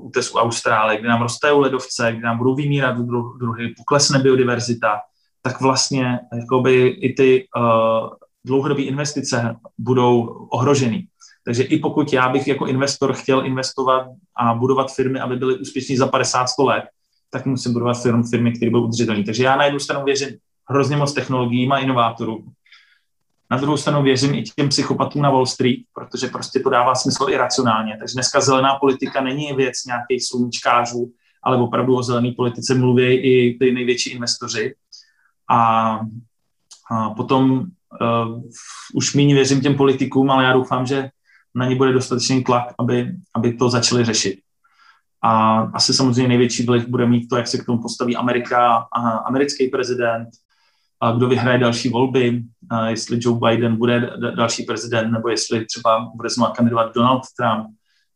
útes 0.00 0.34
u 0.34 0.38
Austrálie, 0.38 0.98
kdy 0.98 1.08
nám 1.08 1.22
rostou 1.22 1.60
ledovce, 1.60 2.12
kdy 2.12 2.22
nám 2.22 2.38
budou 2.38 2.54
vymírat 2.54 2.96
druhy, 3.38 3.74
poklesne 3.76 4.18
biodiverzita, 4.18 5.00
tak 5.42 5.60
vlastně 5.60 6.18
jakoby 6.40 6.86
i 6.88 7.14
ty 7.14 7.46
uh, 7.56 8.08
dlouhodobé 8.44 8.82
investice 8.82 9.56
budou 9.78 10.22
ohroženy. 10.52 11.06
Takže 11.44 11.62
i 11.62 11.78
pokud 11.78 12.12
já 12.12 12.28
bych 12.28 12.48
jako 12.48 12.66
investor 12.66 13.12
chtěl 13.12 13.46
investovat 13.46 14.06
a 14.36 14.54
budovat 14.54 14.94
firmy, 14.94 15.20
aby 15.20 15.36
byly 15.36 15.58
úspěšní 15.58 15.96
za 15.96 16.06
50-100 16.06 16.64
let, 16.64 16.84
tak 17.30 17.46
musím 17.46 17.72
budovat 17.72 18.02
firm, 18.02 18.22
firmy, 18.30 18.52
které 18.52 18.70
budou 18.70 18.84
udržitelné. 18.84 19.24
Takže 19.24 19.44
já 19.44 19.56
na 19.56 19.64
jednu 19.64 19.78
stranu 19.78 20.04
věřím 20.04 20.28
hrozně 20.68 20.96
moc 20.96 21.12
technologiím 21.12 21.72
a 21.72 21.78
inovátorům. 21.78 22.52
Na 23.52 23.58
druhou 23.58 23.76
stranu 23.76 24.02
věřím 24.02 24.34
i 24.34 24.42
těm 24.42 24.68
psychopatům 24.68 25.22
na 25.22 25.30
Wall 25.30 25.46
Street, 25.46 25.78
protože 25.94 26.28
prostě 26.28 26.60
to 26.60 26.70
dává 26.70 26.94
smysl 26.94 27.26
i 27.28 27.36
racionálně. 27.36 27.96
Takže 27.98 28.12
dneska 28.14 28.40
zelená 28.40 28.74
politika 28.74 29.20
není 29.20 29.52
věc 29.52 29.84
nějakých 29.86 30.26
sluníčkářů, 30.26 31.12
ale 31.42 31.56
opravdu 31.56 31.96
o 31.96 32.02
zelené 32.02 32.32
politice 32.36 32.74
mluví 32.74 33.04
i 33.04 33.56
ty 33.60 33.72
největší 33.72 34.10
investoři. 34.10 34.74
A, 35.50 36.00
a 36.90 37.10
potom 37.10 37.50
uh, 37.60 38.42
už 38.94 39.14
méně 39.14 39.34
věřím 39.34 39.60
těm 39.60 39.74
politikům, 39.74 40.30
ale 40.30 40.44
já 40.44 40.52
doufám, 40.52 40.86
že 40.86 41.10
na 41.54 41.68
ně 41.68 41.76
bude 41.76 41.92
dostatečný 41.92 42.44
tlak, 42.44 42.74
aby, 42.78 43.14
aby 43.34 43.52
to 43.52 43.70
začali 43.70 44.04
řešit. 44.04 44.40
A 45.22 45.60
asi 45.60 45.94
samozřejmě 45.94 46.28
největší 46.28 46.66
vliv 46.66 46.88
bude 46.88 47.06
mít 47.06 47.28
to, 47.28 47.36
jak 47.36 47.48
se 47.48 47.58
k 47.58 47.66
tomu 47.66 47.82
postaví 47.82 48.16
Amerika, 48.16 48.86
a 48.92 49.10
americký 49.10 49.68
prezident, 49.68 50.28
kdo 51.10 51.28
vyhraje 51.28 51.58
další 51.58 51.88
volby, 51.88 52.42
jestli 52.88 53.18
Joe 53.20 53.38
Biden 53.38 53.76
bude 53.76 54.10
další 54.36 54.62
prezident, 54.62 55.12
nebo 55.12 55.28
jestli 55.28 55.64
třeba 55.66 56.10
bude 56.14 56.28
znovu 56.30 56.52
kandidovat 56.52 56.94
Donald 56.94 57.22
Trump. 57.36 57.66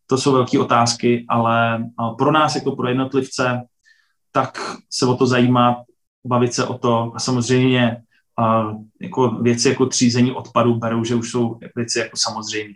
To 0.06 0.18
jsou 0.18 0.32
velké 0.32 0.58
otázky, 0.58 1.26
ale 1.28 1.84
pro 2.18 2.32
nás 2.32 2.54
jako 2.54 2.76
pro 2.76 2.88
jednotlivce, 2.88 3.62
tak 4.32 4.58
se 4.90 5.06
o 5.06 5.16
to 5.16 5.26
zajímat, 5.26 5.76
bavit 6.26 6.54
se 6.54 6.64
o 6.66 6.78
to 6.78 7.12
a 7.14 7.18
samozřejmě 7.18 8.02
a 8.38 8.72
jako 9.00 9.28
věci 9.28 9.68
jako 9.68 9.86
třízení 9.86 10.32
odpadu 10.32 10.74
berou, 10.74 11.04
že 11.04 11.14
už 11.14 11.30
jsou 11.30 11.58
věci 11.76 11.98
jako 11.98 12.16
samozřejmě. 12.16 12.74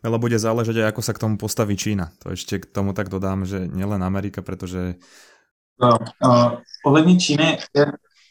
Veľa 0.00 0.18
bude 0.18 0.38
záležať 0.38 0.80
aj 0.80 0.86
ako 0.94 1.02
sa 1.02 1.12
k 1.12 1.22
tomu 1.26 1.36
postaví 1.36 1.76
Čína. 1.76 2.08
To 2.24 2.32
ešte 2.32 2.62
k 2.62 2.66
tomu 2.70 2.96
tak 2.96 3.12
dodám, 3.12 3.44
že 3.44 3.68
nielen 3.68 4.00
Amerika, 4.00 4.40
pretože... 4.40 4.94
No, 5.82 5.98
uh, 6.24 6.56
ohledně 6.86 7.20
Číny 7.20 7.58
je, 7.76 7.86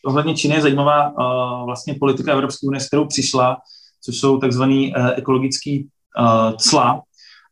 ohledně 0.08 0.36
Číny 0.36 0.56
je 0.56 0.62
zajímavá 0.62 1.10
uh, 1.10 1.66
vlastně 1.66 1.96
politika 2.00 2.32
Evropské 2.32 2.68
unie, 2.68 2.80
s 2.82 2.88
kterou 2.88 3.06
přišla, 3.06 3.58
což 4.02 4.18
jsou 4.18 4.38
takzvaný 4.38 4.94
uh, 4.96 5.08
ekologický 5.16 5.88
uh, 6.20 6.52
cla, 6.58 7.02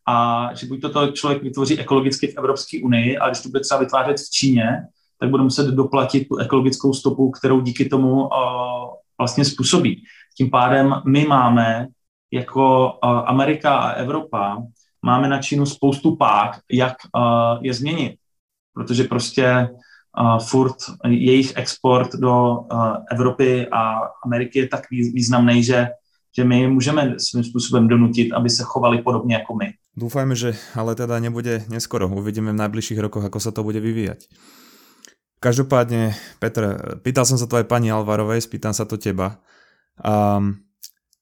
a 0.08 0.50
že 0.54 0.68
buď 0.68 0.82
to 0.82 1.12
člověk 1.12 1.44
vytvoří 1.44 1.80
ekologicky 1.80 2.28
v 2.28 2.38
Evropské 2.38 2.80
unii, 2.84 3.18
a 3.18 3.30
když 3.30 3.42
to 3.42 3.50
bude 3.50 3.60
třeba 3.60 3.80
vytvářet 3.80 4.18
v 4.18 4.32
Číně, 4.32 4.68
tak 5.20 5.30
bude 5.30 5.44
muset 5.44 5.68
doplatit 5.68 6.28
tu 6.28 6.38
ekologickou 6.38 6.94
stopu, 6.94 7.32
kterou 7.32 7.62
díky 7.62 7.86
tomu 7.86 8.22
uh, 8.22 8.30
vlastně 9.18 9.46
způsobí. 9.46 10.04
Tím 10.38 10.50
pádem 10.50 11.02
my 11.06 11.26
máme 11.26 11.88
jako 12.32 12.94
Amerika 13.04 13.76
a 13.78 13.92
Evropa 13.92 14.64
máme 15.02 15.28
na 15.28 15.42
Čínu 15.42 15.66
spoustu 15.66 16.16
pák, 16.16 16.60
jak 16.72 16.94
je 17.62 17.74
změnit. 17.74 18.16
Protože 18.74 19.04
prostě 19.04 19.70
furt 20.40 20.76
jejich 21.08 21.54
export 21.56 22.16
do 22.16 22.64
Evropy 23.12 23.68
a 23.68 24.00
Ameriky 24.26 24.60
je 24.60 24.68
tak 24.68 24.90
významný, 24.92 25.64
že 25.64 25.88
že 26.36 26.44
my 26.44 26.68
můžeme 26.68 27.16
svým 27.20 27.44
způsobem 27.44 27.88
donutit, 27.88 28.34
aby 28.34 28.50
se 28.50 28.64
chovali 28.64 29.02
podobně 29.02 29.36
jako 29.36 29.56
my. 29.56 29.74
Dúfajme, 29.96 30.36
že 30.36 30.52
ale 30.76 30.96
teda 30.96 31.16
nebude 31.24 31.64
neskoro. 31.72 32.12
Uvidíme 32.12 32.52
v 32.52 32.60
najbližších 32.60 33.00
rokoch, 33.00 33.24
ako 33.24 33.40
sa 33.40 33.56
to 33.56 33.64
bude 33.64 33.80
vyvíjať. 33.80 34.28
Každopádne, 35.40 36.12
Petr, 36.44 36.76
pýtal 37.00 37.24
som 37.24 37.40
sa 37.40 37.48
to 37.48 37.56
aj 37.56 37.72
pani 37.72 37.88
Alvarovej, 37.88 38.44
spýtam 38.44 38.76
sa 38.76 38.84
to 38.84 39.00
teba. 39.00 39.40
Um, 40.04 40.68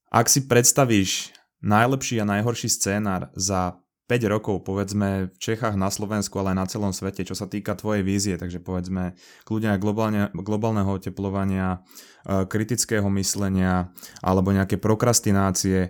ak 0.10 0.26
si 0.26 0.50
predstavíš 0.50 1.30
najlepší 1.62 2.18
a 2.18 2.26
najhorší 2.26 2.66
scénar 2.66 3.30
za 3.38 3.78
5 4.14 4.30
rokov, 4.30 4.62
povedzme 4.62 5.34
v 5.34 5.38
Čechách, 5.42 5.74
na 5.74 5.90
Slovensku, 5.90 6.38
ale 6.38 6.54
aj 6.54 6.58
na 6.62 6.70
celom 6.70 6.94
svete, 6.94 7.26
čo 7.26 7.34
sa 7.34 7.50
týka 7.50 7.74
tvojej 7.74 8.06
vízie, 8.06 8.38
takže 8.38 8.62
povedzme 8.62 9.18
kľudne 9.42 9.74
aj 9.74 9.80
globálne, 9.82 10.22
globálneho 10.38 10.94
oteplovania, 10.94 11.82
e, 12.22 12.46
kritického 12.46 13.10
myslenia 13.18 13.90
alebo 14.22 14.54
nejaké 14.54 14.78
prokrastinácie, 14.78 15.90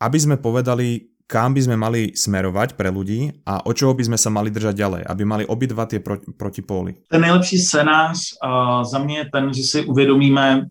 aby 0.00 0.18
sme 0.18 0.40
povedali, 0.40 1.12
kam 1.28 1.52
by 1.52 1.60
sme 1.68 1.76
mali 1.76 2.16
smerovať 2.16 2.80
pre 2.80 2.88
ľudí 2.88 3.44
a 3.44 3.60
o 3.68 3.76
čoho 3.76 3.92
by 3.92 4.08
sme 4.08 4.16
sa 4.16 4.32
mali 4.32 4.48
držať 4.48 4.72
ďalej, 4.72 5.02
aby 5.04 5.22
mali 5.28 5.44
obidva 5.44 5.84
tie 5.84 6.00
pro, 6.00 6.16
protipóly. 6.38 6.96
Ten 7.12 7.20
nejlepší 7.20 7.58
scénář 7.58 8.16
uh, 8.40 8.84
za 8.86 8.98
mě 8.98 9.18
je 9.18 9.24
ten, 9.32 9.44
že 9.54 9.62
si 9.62 9.84
uvědomíme, 9.84 10.70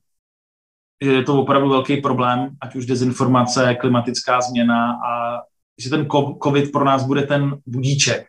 je 1.04 1.24
to 1.24 1.42
opravdu 1.42 1.70
velký 1.70 2.02
problém, 2.02 2.56
ať 2.62 2.76
už 2.76 2.86
dezinformace, 2.86 3.76
klimatická 3.76 4.42
změna 4.42 4.96
a 4.96 5.12
že 5.78 5.90
ten 5.90 6.08
COVID 6.44 6.72
pro 6.72 6.86
nás 6.86 7.04
bude 7.04 7.22
ten 7.22 7.58
budíček. 7.66 8.28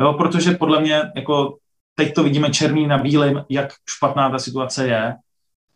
Jo, 0.00 0.12
protože 0.12 0.50
podle 0.50 0.80
mě, 0.80 1.02
jako 1.16 1.56
teď 1.94 2.14
to 2.14 2.22
vidíme 2.22 2.50
černý 2.50 2.86
na 2.86 2.98
bílém, 2.98 3.44
jak 3.48 3.72
špatná 3.96 4.30
ta 4.30 4.38
situace 4.38 4.88
je 4.88 5.14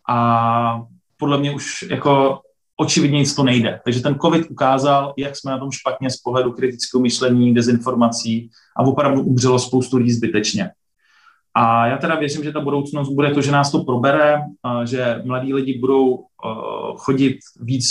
a 0.09 0.81
podle 1.17 1.37
mě 1.37 1.51
už 1.51 1.85
jako 1.89 2.41
očividně 2.77 3.19
nic 3.19 3.35
to 3.35 3.43
nejde. 3.43 3.79
Takže 3.83 4.01
ten 4.01 4.19
COVID 4.19 4.51
ukázal, 4.51 5.13
jak 5.17 5.35
jsme 5.35 5.51
na 5.51 5.59
tom 5.59 5.71
špatně 5.71 6.09
z 6.09 6.17
pohledu 6.17 6.51
kritického 6.51 7.01
myšlení, 7.01 7.53
dezinformací 7.53 8.49
a 8.77 8.83
opravdu 8.83 9.23
umřelo 9.23 9.59
spoustu 9.59 9.97
lidí 9.97 10.11
zbytečně. 10.11 10.71
A 11.53 11.87
já 11.87 11.97
teda 11.97 12.15
věřím, 12.15 12.43
že 12.43 12.51
ta 12.51 12.59
budoucnost 12.59 13.09
bude 13.09 13.31
to, 13.31 13.41
že 13.41 13.51
nás 13.51 13.71
to 13.71 13.83
probere, 13.83 14.41
že 14.83 15.21
mladí 15.25 15.53
lidi 15.53 15.79
budou 15.79 16.25
chodit 16.95 17.37
víc 17.61 17.85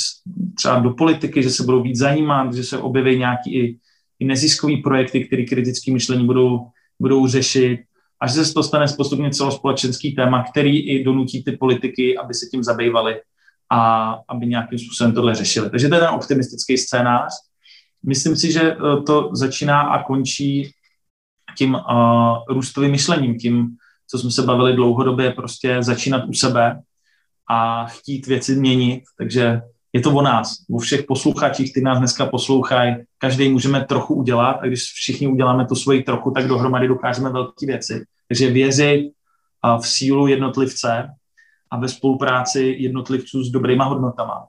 třeba 0.57 0.79
do 0.79 0.91
politiky, 0.91 1.43
že 1.43 1.51
se 1.51 1.63
budou 1.63 1.83
víc 1.83 1.99
zajímat, 1.99 2.55
že 2.55 2.65
se 2.65 2.79
objeví 2.79 3.19
nějaký 3.19 3.55
i, 3.55 3.77
i 4.19 4.25
neziskový 4.25 4.77
projekty, 4.77 5.25
které 5.25 5.45
kritické 5.45 5.93
myšlení 5.93 6.27
budou, 6.27 6.67
budou 7.01 7.27
řešit 7.27 7.81
a 8.21 8.27
že 8.29 8.45
se 8.45 8.55
to 8.55 8.63
stane 8.63 8.87
postupně 8.97 9.31
celospolečenský 9.31 10.13
téma, 10.13 10.45
který 10.51 10.79
i 10.79 11.05
donutí 11.05 11.45
ty 11.45 11.53
politiky, 11.53 12.19
aby 12.19 12.35
se 12.35 12.47
tím 12.47 12.65
zabývali 12.65 13.21
a 13.71 14.11
aby 14.29 14.47
nějakým 14.47 14.79
způsobem 14.79 15.15
tohle 15.15 15.35
řešili. 15.35 15.71
Takže 15.71 15.89
to 15.89 15.95
je 15.95 16.01
ten 16.01 16.11
optimistický 16.11 16.79
scénář. 16.79 17.33
Myslím 18.07 18.37
si, 18.37 18.53
že 18.53 18.63
e, 18.63 18.77
to 19.07 19.31
začíná 19.33 19.81
a 19.81 20.03
končí 20.03 20.71
tím 21.57 21.75
uh, 21.75 21.81
růstovým 22.49 22.91
myšlením, 22.91 23.39
tím, 23.39 23.69
co 24.11 24.19
jsme 24.19 24.31
se 24.31 24.43
bavili 24.43 24.77
dlouhodobě, 24.77 25.31
prostě 25.31 25.83
začínat 25.83 26.25
u 26.29 26.33
sebe 26.33 26.81
a 27.51 27.87
chtít 27.87 28.27
věci 28.27 28.57
měnit. 28.57 29.03
Takže 29.19 29.61
je 29.93 30.01
to 30.01 30.11
o 30.11 30.23
nás, 30.23 30.57
o 30.71 30.79
všech 30.79 31.05
posluchačích, 31.05 31.71
kteří 31.71 31.85
nás 31.85 31.99
dneska 31.99 32.27
poslouchají. 32.27 32.97
Každý 33.19 33.49
můžeme 33.49 33.85
trochu 33.85 34.15
udělat 34.15 34.53
a 34.63 34.67
když 34.67 34.83
všichni 34.83 35.27
uděláme 35.27 35.67
tu 35.67 35.75
svoji 35.75 36.03
trochu, 36.03 36.31
tak 36.31 36.49
dohromady 36.49 36.89
dokážeme 36.89 37.31
velké 37.31 37.67
věci. 37.67 38.05
Takže 38.29 38.51
věřit 38.51 39.13
v 39.81 39.87
sílu 39.87 40.27
jednotlivce 40.27 41.09
a 41.71 41.79
ve 41.79 41.89
spolupráci 41.89 42.77
jednotlivců 42.79 43.45
s 43.45 43.51
dobrýma 43.51 43.85
hodnotama. 43.85 44.47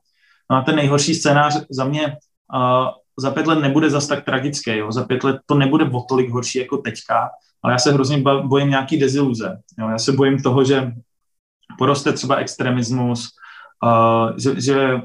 No 0.52 0.58
a 0.58 0.62
ten 0.62 0.76
nejhorší 0.76 1.14
scénář 1.14 1.66
za 1.70 1.86
mě 1.86 2.18
za 3.22 3.32
pět 3.32 3.48
let 3.48 3.60
nebude 3.60 3.90
zas 3.90 4.08
tak 4.08 4.26
tragické. 4.26 4.78
Jo? 4.78 4.92
Za 4.92 5.04
pět 5.04 5.24
let 5.24 5.38
to 5.46 5.56
nebude 5.56 5.86
o 5.86 6.02
tolik 6.02 6.30
horší 6.30 6.60
jako 6.60 6.78
teďka, 6.78 7.30
ale 7.64 7.74
já 7.74 7.80
se 7.80 7.92
hrozně 7.92 8.24
bojím 8.44 8.70
nějaký 8.70 8.98
deziluze. 8.98 9.58
Jo? 9.80 9.90
Já 9.90 9.98
se 9.98 10.12
bojím 10.12 10.42
toho, 10.42 10.64
že 10.64 10.92
poroste 11.78 12.14
třeba 12.14 12.36
extremismus, 12.36 13.30
uh, 13.84 14.38
že, 14.38 14.62
že 14.62 15.02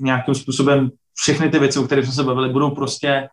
nějakým 0.00 0.34
způsobem 0.34 0.90
všechny 1.14 1.50
ty 1.50 1.58
věci, 1.58 1.78
o 1.78 1.82
kterých 1.82 2.04
jsme 2.04 2.14
se 2.14 2.24
bavili, 2.24 2.48
budou 2.48 2.70
prostě 2.70 3.28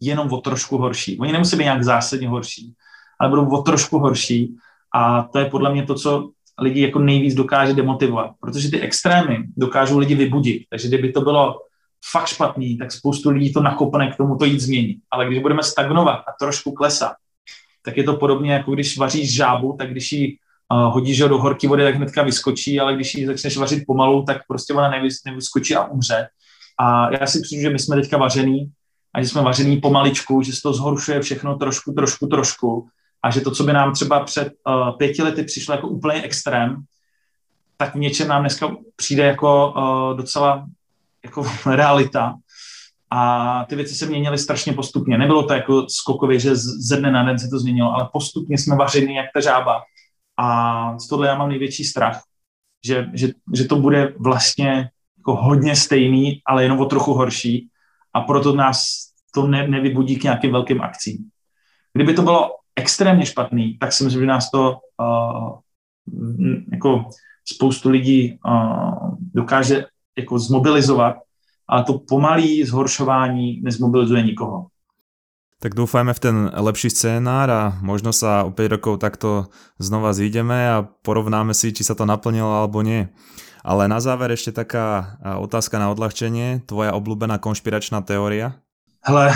jenom 0.00 0.32
o 0.32 0.40
trošku 0.40 0.78
horší. 0.78 1.18
Oni 1.18 1.32
nemusí 1.32 1.56
být 1.56 1.64
nějak 1.64 1.84
zásadně 1.84 2.28
horší, 2.28 2.72
ale 3.20 3.30
budou 3.30 3.48
o 3.48 3.62
trošku 3.62 3.98
horší 3.98 4.56
A 4.94 5.22
to 5.22 5.38
je 5.38 5.44
podle 5.44 5.72
mě 5.72 5.86
to, 5.86 5.94
co 5.94 6.30
lidi 6.60 6.80
jako 6.80 6.98
nejvíc 6.98 7.34
dokáže 7.34 7.74
demotivovat, 7.74 8.30
protože 8.40 8.70
ty 8.70 8.80
extrémy 8.80 9.38
dokážou 9.56 9.98
lidi 9.98 10.14
vybudit. 10.14 10.62
Takže 10.70 10.88
kdyby 10.88 11.12
to 11.12 11.20
bylo 11.20 11.67
fakt 12.10 12.26
špatný, 12.26 12.78
tak 12.78 12.92
spoustu 12.92 13.30
lidí 13.30 13.52
to 13.52 13.60
nakopne 13.60 14.12
k 14.12 14.16
tomu 14.16 14.36
to 14.36 14.44
jít 14.44 14.60
změnit. 14.60 14.98
Ale 15.10 15.26
když 15.26 15.38
budeme 15.38 15.62
stagnovat 15.62 16.18
a 16.18 16.32
trošku 16.40 16.72
klesat, 16.72 17.12
tak 17.84 17.96
je 17.96 18.04
to 18.04 18.16
podobně, 18.16 18.52
jako 18.52 18.70
když 18.70 18.98
vaříš 18.98 19.34
žábu, 19.34 19.76
tak 19.78 19.90
když 19.90 20.12
ji 20.12 20.36
uh, 20.72 20.92
hodíš 20.92 21.18
do 21.18 21.38
horké 21.38 21.68
vody, 21.68 21.84
tak 21.84 21.94
hnedka 21.94 22.22
vyskočí, 22.22 22.80
ale 22.80 22.94
když 22.94 23.14
ji 23.14 23.26
začneš 23.26 23.56
vařit 23.56 23.84
pomalu, 23.86 24.22
tak 24.22 24.46
prostě 24.48 24.74
ona 24.74 24.90
nevys, 24.90 25.24
nevyskočí 25.26 25.74
a 25.74 25.84
umře. 25.84 26.28
A 26.80 27.12
já 27.20 27.26
si 27.26 27.38
myslím, 27.38 27.60
že 27.60 27.70
my 27.70 27.78
jsme 27.78 27.96
teďka 27.96 28.16
vařený 28.16 28.70
a 29.14 29.22
že 29.22 29.28
jsme 29.28 29.42
vařený 29.42 29.76
pomaličku, 29.76 30.42
že 30.42 30.52
se 30.52 30.62
to 30.62 30.72
zhoršuje 30.72 31.20
všechno 31.20 31.56
trošku, 31.56 31.92
trošku, 31.92 32.26
trošku 32.26 32.88
a 33.22 33.30
že 33.30 33.40
to, 33.40 33.50
co 33.50 33.64
by 33.64 33.72
nám 33.72 33.92
třeba 33.92 34.24
před 34.24 34.52
uh, 34.66 34.96
pěti 34.96 35.22
lety 35.22 35.42
přišlo 35.42 35.74
jako 35.74 35.88
úplně 35.88 36.22
extrém, 36.22 36.82
tak 37.76 37.94
v 37.94 37.98
něčem 37.98 38.28
nám 38.28 38.42
dneska 38.42 38.76
přijde 38.96 39.22
jako 39.22 39.72
uh, 39.76 40.16
docela 40.16 40.66
jako 41.28 41.46
realita. 41.66 42.34
A 43.10 43.64
ty 43.64 43.76
věci 43.76 43.94
se 43.94 44.06
měnily 44.06 44.38
strašně 44.38 44.72
postupně. 44.72 45.18
Nebylo 45.18 45.42
to 45.42 45.54
jako 45.54 45.86
skokově, 45.88 46.40
že 46.40 46.56
ze 46.56 46.96
dne 46.96 47.10
na 47.10 47.22
den 47.24 47.38
se 47.38 47.48
to 47.48 47.58
změnilo, 47.58 47.92
ale 47.92 48.08
postupně 48.12 48.58
jsme 48.58 48.76
vařeni 48.76 49.16
jak 49.16 49.26
ta 49.34 49.40
žába. 49.40 49.82
A 50.36 50.98
z 50.98 51.08
tohle 51.08 51.28
já 51.28 51.38
mám 51.38 51.48
největší 51.48 51.84
strach, 51.84 52.22
že, 52.84 53.06
že, 53.14 53.28
že 53.54 53.64
to 53.64 53.76
bude 53.76 54.14
vlastně 54.18 54.90
jako 55.18 55.36
hodně 55.36 55.76
stejný, 55.76 56.42
ale 56.46 56.62
jenom 56.62 56.80
o 56.80 56.84
trochu 56.84 57.14
horší 57.14 57.68
a 58.14 58.20
proto 58.20 58.54
nás 58.54 59.08
to 59.34 59.46
ne, 59.46 59.68
nevybudí 59.68 60.16
k 60.16 60.22
nějakým 60.22 60.52
velkým 60.52 60.80
akcím. 60.80 61.30
Kdyby 61.92 62.14
to 62.14 62.22
bylo 62.22 62.50
extrémně 62.76 63.26
špatný, 63.26 63.78
tak 63.78 63.92
si 63.92 64.04
myslím, 64.04 64.22
že 64.22 64.26
nás 64.26 64.50
to 64.50 64.78
uh, 65.00 65.58
jako 66.72 67.10
spoustu 67.44 67.90
lidí 67.90 68.38
uh, 68.46 69.14
dokáže 69.34 69.86
jako 70.18 70.38
zmobilizovat, 70.38 71.16
ale 71.68 71.84
to 71.84 71.98
pomalý 71.98 72.64
zhoršování 72.64 73.60
nezmobilizuje 73.62 74.22
nikoho. 74.22 74.66
Tak 75.58 75.74
dúfajme 75.74 76.14
v 76.14 76.22
ten 76.22 76.36
lepší 76.54 76.86
scénár 76.86 77.50
a 77.50 77.62
možno 77.82 78.14
sa 78.14 78.46
o 78.46 78.54
5 78.54 78.78
rokov 78.78 79.02
takto 79.02 79.50
znova 79.82 80.14
zídeme 80.14 80.54
a 80.54 80.86
porovnáme 80.86 81.50
si, 81.50 81.74
či 81.74 81.82
sa 81.82 81.98
to 81.98 82.06
naplnilo 82.06 82.62
alebo 82.62 82.78
nie. 82.86 83.10
Ale 83.66 83.90
na 83.90 83.98
záver 83.98 84.30
ešte 84.30 84.54
taká 84.54 85.18
otázka 85.42 85.82
na 85.82 85.90
odľahčenie. 85.90 86.62
Tvoja 86.62 86.94
obľúbená 86.94 87.42
konšpiračná 87.42 88.06
teória? 88.06 88.62
Hele, 89.02 89.34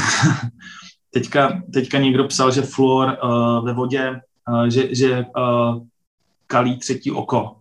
teďka, 1.14 1.66
teďka 1.74 1.98
někdo 1.98 2.30
psal, 2.30 2.50
že 2.54 2.62
fluor 2.62 3.18
uh, 3.18 3.64
ve 3.66 3.72
vodě, 3.72 4.20
uh, 4.48 4.70
že, 4.70 4.94
že 4.94 5.26
uh, 5.26 5.82
kalí 6.46 6.78
třetí 6.78 7.10
oko. 7.10 7.56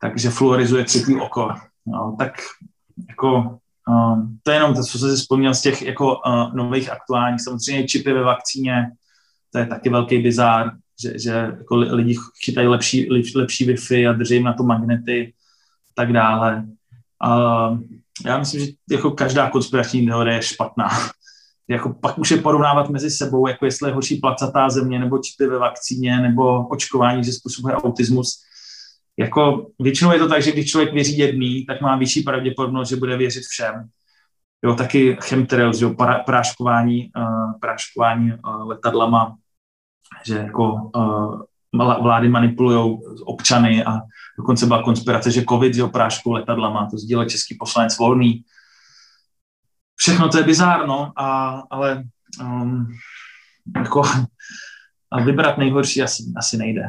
Takže 0.00 0.30
fluorizuje 0.30 0.84
třetí 0.84 1.16
oko. 1.16 1.50
No, 1.86 2.16
tak 2.18 2.32
jako 3.08 3.58
um, 3.88 4.38
to 4.42 4.50
je 4.50 4.56
jenom 4.56 4.74
to, 4.74 4.82
co 4.82 4.98
jsem 4.98 5.10
si 5.10 5.16
vzpomněl 5.16 5.54
z 5.54 5.62
těch 5.62 5.82
jako 5.82 6.16
uh, 6.16 6.54
nových 6.54 6.90
aktuálních. 6.90 7.40
Samozřejmě 7.40 7.88
čipy 7.88 8.12
ve 8.12 8.22
vakcíně, 8.22 8.90
to 9.50 9.58
je 9.58 9.66
taky 9.66 9.90
velký 9.90 10.18
bizár, 10.18 10.72
že, 11.02 11.18
že 11.18 11.30
jako 11.30 11.76
lidi 11.76 12.18
chytají 12.44 12.68
lepší, 12.68 13.08
lepší 13.36 13.66
Wi-Fi 13.66 14.10
a 14.10 14.12
drží 14.12 14.42
na 14.42 14.52
to 14.52 14.62
magnety 14.62 15.34
tak 15.94 16.12
dále. 16.12 16.64
Uh, 17.26 17.78
já 18.26 18.38
myslím, 18.38 18.60
že 18.60 18.72
jako 18.90 19.10
každá 19.10 19.50
konspirační 19.50 20.06
teorie 20.06 20.36
je 20.36 20.42
špatná. 20.42 20.88
jako 21.68 21.92
pak 21.92 22.18
už 22.18 22.30
je 22.30 22.42
porovnávat 22.42 22.90
mezi 22.90 23.10
sebou, 23.10 23.48
jako 23.48 23.64
jestli 23.64 23.90
je 23.90 23.94
horší 23.94 24.16
placatá 24.16 24.70
země, 24.70 24.98
nebo 24.98 25.18
čipy 25.18 25.46
ve 25.46 25.58
vakcíně, 25.58 26.20
nebo 26.20 26.68
očkování, 26.68 27.24
že 27.24 27.32
způsobuje 27.32 27.74
autismus. 27.74 28.42
Jako 29.18 29.66
většinou 29.80 30.12
je 30.12 30.18
to 30.18 30.28
tak, 30.28 30.42
že 30.42 30.52
když 30.52 30.70
člověk 30.70 30.92
věří 30.92 31.18
jedný, 31.18 31.66
tak 31.66 31.80
má 31.80 31.96
vyšší 31.96 32.22
pravděpodobnost, 32.22 32.88
že 32.88 32.96
bude 32.96 33.16
věřit 33.16 33.42
všem. 33.50 33.88
Jo, 34.64 34.74
taky 34.74 35.16
chemtrails, 35.20 35.80
jo, 35.80 35.94
práškování, 36.26 37.10
uh, 37.16 37.52
práškování 37.60 38.32
uh, 38.32 38.68
letadlama, 38.68 39.36
že 40.26 40.38
jako 40.38 40.72
uh, 40.72 41.40
vlády 42.02 42.28
manipulují 42.28 42.98
občany 43.24 43.84
a 43.84 44.00
dokonce 44.38 44.66
byla 44.66 44.82
konspirace, 44.82 45.30
že 45.30 45.44
covid, 45.48 45.74
jo, 45.74 45.88
práškou 45.88 46.32
letadlama, 46.32 46.88
to 46.90 46.98
sdílel 46.98 47.28
český 47.28 47.56
poslanec 47.58 47.98
Volný, 47.98 48.44
všechno 49.96 50.28
to 50.28 50.38
je 50.38 50.44
bizárno, 50.44 51.12
a, 51.16 51.62
ale 51.70 52.04
um, 52.40 52.86
jako, 53.76 54.02
a 55.12 55.22
vybrat 55.22 55.58
nejhorší 55.58 56.02
asi, 56.02 56.22
asi 56.36 56.56
nejde. 56.56 56.82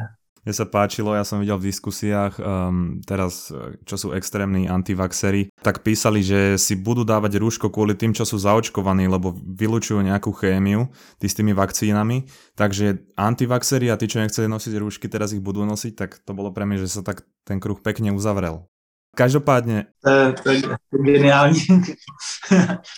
Mne 0.44 0.52
sa 0.52 0.68
páčilo, 0.68 1.16
ja 1.16 1.24
som 1.24 1.40
videl 1.40 1.56
v 1.56 1.72
diskusiách 1.72 2.36
um, 2.36 3.00
teraz, 3.00 3.48
čo 3.88 3.96
sú 3.96 4.08
extrémni 4.12 4.68
antivaxery, 4.68 5.48
tak 5.64 5.80
písali, 5.80 6.20
že 6.20 6.60
si 6.60 6.76
budú 6.76 7.00
dávať 7.00 7.40
rúško 7.40 7.72
kvôli 7.72 7.96
tým, 7.96 8.12
čo 8.12 8.28
sú 8.28 8.36
zaočkovaní, 8.36 9.08
lebo 9.08 9.32
vylučujú 9.32 10.04
nejakú 10.04 10.36
chémiu 10.36 10.92
tí 11.16 11.32
s 11.32 11.36
tými 11.40 11.56
vakcínami. 11.56 12.28
Takže 12.60 13.16
antivaxery 13.16 13.88
a 13.88 13.96
tí, 13.96 14.04
čo 14.04 14.20
nechceli 14.20 14.44
nosiť 14.44 14.76
rúšky, 14.76 15.08
teraz 15.08 15.32
ich 15.32 15.40
budú 15.40 15.64
nosiť, 15.64 15.92
tak 15.96 16.20
to 16.20 16.36
bolo 16.36 16.52
pre 16.52 16.68
mňa, 16.68 16.84
že 16.84 17.00
sa 17.00 17.00
tak 17.00 17.24
ten 17.48 17.56
kruh 17.56 17.80
pekne 17.80 18.12
uzavrel. 18.12 18.68
Každopádně. 19.14 19.86
To, 20.04 20.42
to, 20.42 20.50
je, 20.50 20.62
geniální. 21.04 21.60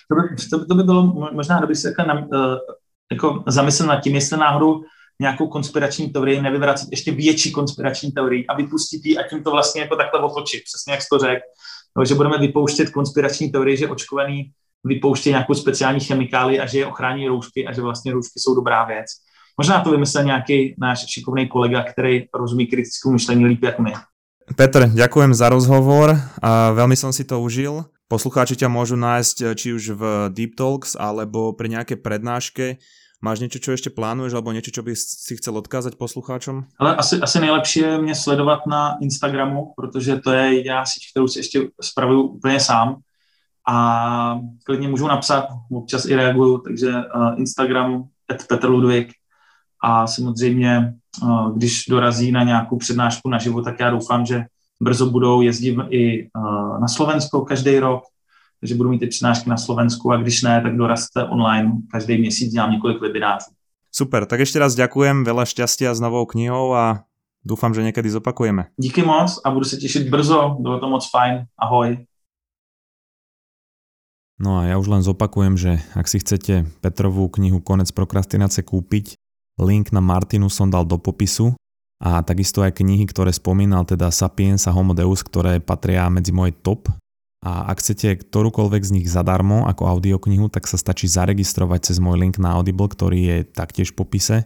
to, 0.09 0.15
by, 0.15 0.23
to, 0.51 0.67
to 0.67 0.75
by 0.75 0.83
bylo 0.83 1.05
možná, 1.33 1.59
kdyby 1.59 1.75
se 1.75 1.89
jako, 1.89 2.03
jako 3.13 3.45
zamyslel 3.47 3.89
nad 3.89 4.01
tím, 4.01 4.15
jestli 4.15 4.37
náhodou 4.37 4.83
nějakou 5.21 5.47
konspirační 5.47 6.11
teorii 6.11 6.43
nevyvracet 6.43 6.89
ještě 6.91 7.13
větší 7.13 7.53
konspirační 7.53 8.13
teorii 8.13 8.47
a 8.47 8.57
vypustit 8.57 9.05
ji 9.05 9.19
a 9.19 9.29
tím 9.29 9.43
to 9.43 9.51
vlastně 9.51 9.81
jako 9.81 9.97
takhle 9.97 10.21
otočit, 10.21 10.63
přesně 10.65 10.93
jak 10.93 11.03
jsi 11.03 11.09
to 11.13 11.19
řekl. 11.19 11.43
No, 11.99 12.05
že 12.05 12.15
budeme 12.15 12.39
vypouštět 12.39 12.91
konspirační 12.91 13.53
teorii, 13.53 13.77
že 13.77 13.89
očkovaný 13.89 14.51
vypouští 14.85 15.31
nějakou 15.31 15.55
speciální 15.55 16.01
chemikáli 16.01 16.61
a 16.61 16.67
že 16.67 16.79
je 16.79 16.87
ochrání 16.87 17.29
roušky 17.29 17.67
a 17.67 17.73
že 17.73 17.83
vlastně 17.83 18.13
roušky 18.13 18.41
jsou 18.41 18.55
dobrá 18.55 18.85
věc. 18.85 19.07
Možná 19.59 19.81
to 19.81 19.91
vymyslel 19.91 20.25
nějaký 20.25 20.75
náš 20.79 21.07
šikovný 21.09 21.49
kolega, 21.49 21.83
který 21.83 22.29
rozumí 22.35 22.67
kritickému 22.67 23.13
myšlení 23.13 23.47
líp 23.47 23.63
jak 23.63 23.79
my. 23.79 23.93
Petr, 24.57 24.87
ďakujem 24.95 25.35
za 25.35 25.51
rozhovor 25.51 26.15
a 26.39 26.71
veľmi 26.71 26.95
som 26.95 27.11
si 27.11 27.27
to 27.27 27.43
užil. 27.43 27.83
Poslucháči 28.07 28.55
ťa 28.55 28.71
môžu 28.71 28.95
nájsť 28.95 29.59
či 29.59 29.75
už 29.75 29.99
v 29.99 30.03
Deep 30.31 30.55
Talks 30.55 30.95
alebo 30.95 31.51
pri 31.51 31.75
nejakej 31.75 31.99
prednáške. 31.99 32.79
Máš 33.27 33.41
něco, 33.41 33.59
čo 33.59 33.71
ještě 33.71 33.91
plánuješ, 33.91 34.33
alebo 34.33 34.53
něco, 34.53 34.71
čo 34.71 34.83
by 34.83 34.97
si 34.97 35.37
chcel 35.37 35.57
odkázať 35.59 35.95
poslucháčům? 35.95 36.65
Ale 36.79 36.97
asi, 36.97 37.21
asi 37.21 37.41
nejlepší 37.41 37.81
je 37.81 37.99
mě 37.99 38.15
sledovat 38.15 38.67
na 38.67 38.99
Instagramu, 39.03 39.73
protože 39.77 40.17
to 40.17 40.31
je 40.31 40.55
jediná 40.55 40.87
síť, 40.87 41.11
kterou 41.11 41.29
si 41.29 41.39
ještě 41.39 41.69
spravuju 41.83 42.23
úplně 42.23 42.61
sám. 42.61 42.97
A 43.69 44.39
klidně 44.65 44.89
můžu 44.89 45.07
napsat, 45.07 45.45
občas 45.73 46.07
i 46.07 46.15
reaguju, 46.15 46.59
takže 46.59 46.89
uh, 46.89 47.35
Instagram 47.37 48.05
Petr 48.49 48.69
Ludvík 48.69 49.12
a 49.83 50.07
samozřejmě, 50.07 50.95
uh, 51.23 51.57
když 51.57 51.85
dorazí 51.89 52.33
na 52.33 52.43
nějakou 52.43 52.77
přednášku 52.79 53.29
naživo, 53.29 53.62
tak 53.62 53.81
já 53.81 53.91
doufám, 53.91 54.27
že 54.27 54.45
brzo 54.81 55.11
budou 55.11 55.41
jezdit 55.41 55.79
i 55.91 56.31
uh, 56.31 56.81
na 56.81 56.89
Slovensko 56.89 57.41
každý 57.41 57.79
rok, 57.79 58.03
takže 58.61 58.75
budu 58.75 58.90
mít 58.90 58.99
ty 58.99 59.07
přednášky 59.07 59.51
na 59.51 59.57
Slovensku 59.57 60.12
a 60.12 60.16
když 60.16 60.42
ne, 60.42 60.61
tak 60.62 60.77
dorazte 60.77 61.25
online. 61.25 61.73
Každý 61.92 62.19
měsíc 62.19 62.53
dělám 62.53 62.73
několik 62.73 63.01
webinářů. 63.01 63.51
Super, 63.92 64.27
tak 64.27 64.40
ještě 64.40 64.59
raz 64.59 64.77
ďakujem, 64.77 65.25
veľa 65.25 65.49
šťastia 65.49 65.97
s 65.97 66.05
novou 66.05 66.29
knihou 66.29 66.77
a 66.77 67.09
doufám, 67.45 67.73
že 67.75 67.83
někdy 67.83 68.11
zopakujeme. 68.11 68.64
Díky 68.77 69.03
moc 69.03 69.40
a 69.45 69.51
budu 69.51 69.64
se 69.64 69.77
těšit 69.77 70.09
brzo, 70.09 70.57
bylo 70.61 70.81
to 70.81 70.88
moc 70.88 71.11
fajn, 71.11 71.45
ahoj. 71.59 72.05
No 74.37 74.61
a 74.61 74.69
ja 74.69 74.77
už 74.77 74.92
len 74.92 75.01
zopakujem, 75.01 75.57
že 75.57 75.81
ak 75.97 76.05
si 76.12 76.21
chcete 76.21 76.69
Petrovú 76.85 77.25
knihu 77.33 77.64
Konec 77.64 77.88
prokrastinace 77.88 78.61
kúpiť, 78.61 79.16
link 79.57 79.97
na 79.97 80.05
Martinu 80.05 80.53
som 80.53 80.69
dal 80.69 80.85
do 80.85 81.01
popisu 81.01 81.57
a 81.97 82.21
takisto 82.21 82.61
aj 82.61 82.77
knihy, 82.77 83.09
ktoré 83.09 83.33
spomínal, 83.33 83.88
teda 83.88 84.12
Sapiens 84.12 84.69
a 84.69 84.77
Homo 84.77 84.92
Deus, 84.92 85.25
ktoré 85.25 85.57
patria 85.57 86.05
medzi 86.12 86.37
moje 86.37 86.53
top 86.61 86.93
a 87.47 87.70
ak 87.70 87.78
chcete 87.78 88.26
ktorúkoľvek 88.26 88.82
z 88.82 88.94
nich 88.99 89.07
zadarmo 89.07 89.70
ako 89.70 89.86
audioknihu, 89.86 90.51
tak 90.51 90.66
sa 90.66 90.74
stačí 90.74 91.07
zaregistrovať 91.07 91.94
cez 91.94 92.03
môj 92.03 92.18
link 92.18 92.42
na 92.42 92.59
Audible, 92.59 92.90
ktorý 92.90 93.18
je 93.22 93.36
taktiež 93.47 93.94
v 93.94 94.03
popise 94.03 94.36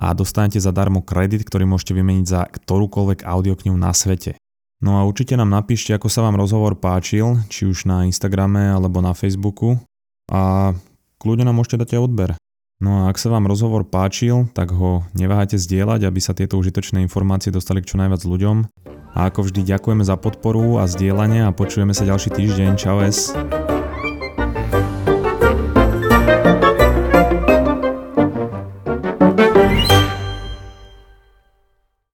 a 0.00 0.16
dostanete 0.16 0.56
zadarmo 0.56 1.04
kredit, 1.04 1.44
ktorý 1.44 1.68
môžete 1.68 1.92
vymeniť 1.92 2.24
za 2.24 2.48
ktorúkoľvek 2.48 3.28
audioknihu 3.28 3.76
na 3.76 3.92
svete. 3.92 4.40
No 4.80 4.96
a 4.96 5.04
určite 5.04 5.36
nám 5.36 5.52
napíšte, 5.52 5.92
ako 5.92 6.08
sa 6.08 6.24
vám 6.24 6.40
rozhovor 6.40 6.80
páčil, 6.80 7.44
či 7.52 7.68
už 7.68 7.84
na 7.84 8.08
Instagrame 8.08 8.72
alebo 8.72 9.04
na 9.04 9.12
Facebooku 9.12 9.76
a 10.32 10.72
kľudne 11.20 11.44
nám 11.44 11.60
môžete 11.60 11.84
dať 11.84 12.00
aj 12.00 12.04
odber. 12.08 12.30
No 12.80 13.04
a 13.04 13.12
ak 13.12 13.20
sa 13.20 13.32
vám 13.32 13.48
rozhovor 13.48 13.84
páčil, 13.88 14.48
tak 14.56 14.72
ho 14.72 15.04
neváhajte 15.12 15.60
zdieľať, 15.60 16.08
aby 16.08 16.20
sa 16.24 16.32
tieto 16.32 16.56
užitočné 16.56 17.04
informácie 17.04 17.52
dostali 17.52 17.84
k 17.84 17.92
čo 17.92 18.00
najviac 18.00 18.24
ľuďom 18.24 18.56
a 19.16 19.32
ako 19.32 19.48
vždy 19.48 19.64
ďakujeme 19.64 20.04
za 20.04 20.20
podporu 20.20 20.76
a 20.76 20.84
zdieľanie 20.84 21.48
a 21.48 21.56
počujeme 21.56 21.96
sa 21.96 22.04
ďalší 22.04 22.36
týždeň. 22.36 22.76
Čau 22.76 23.00
es. 23.00 23.32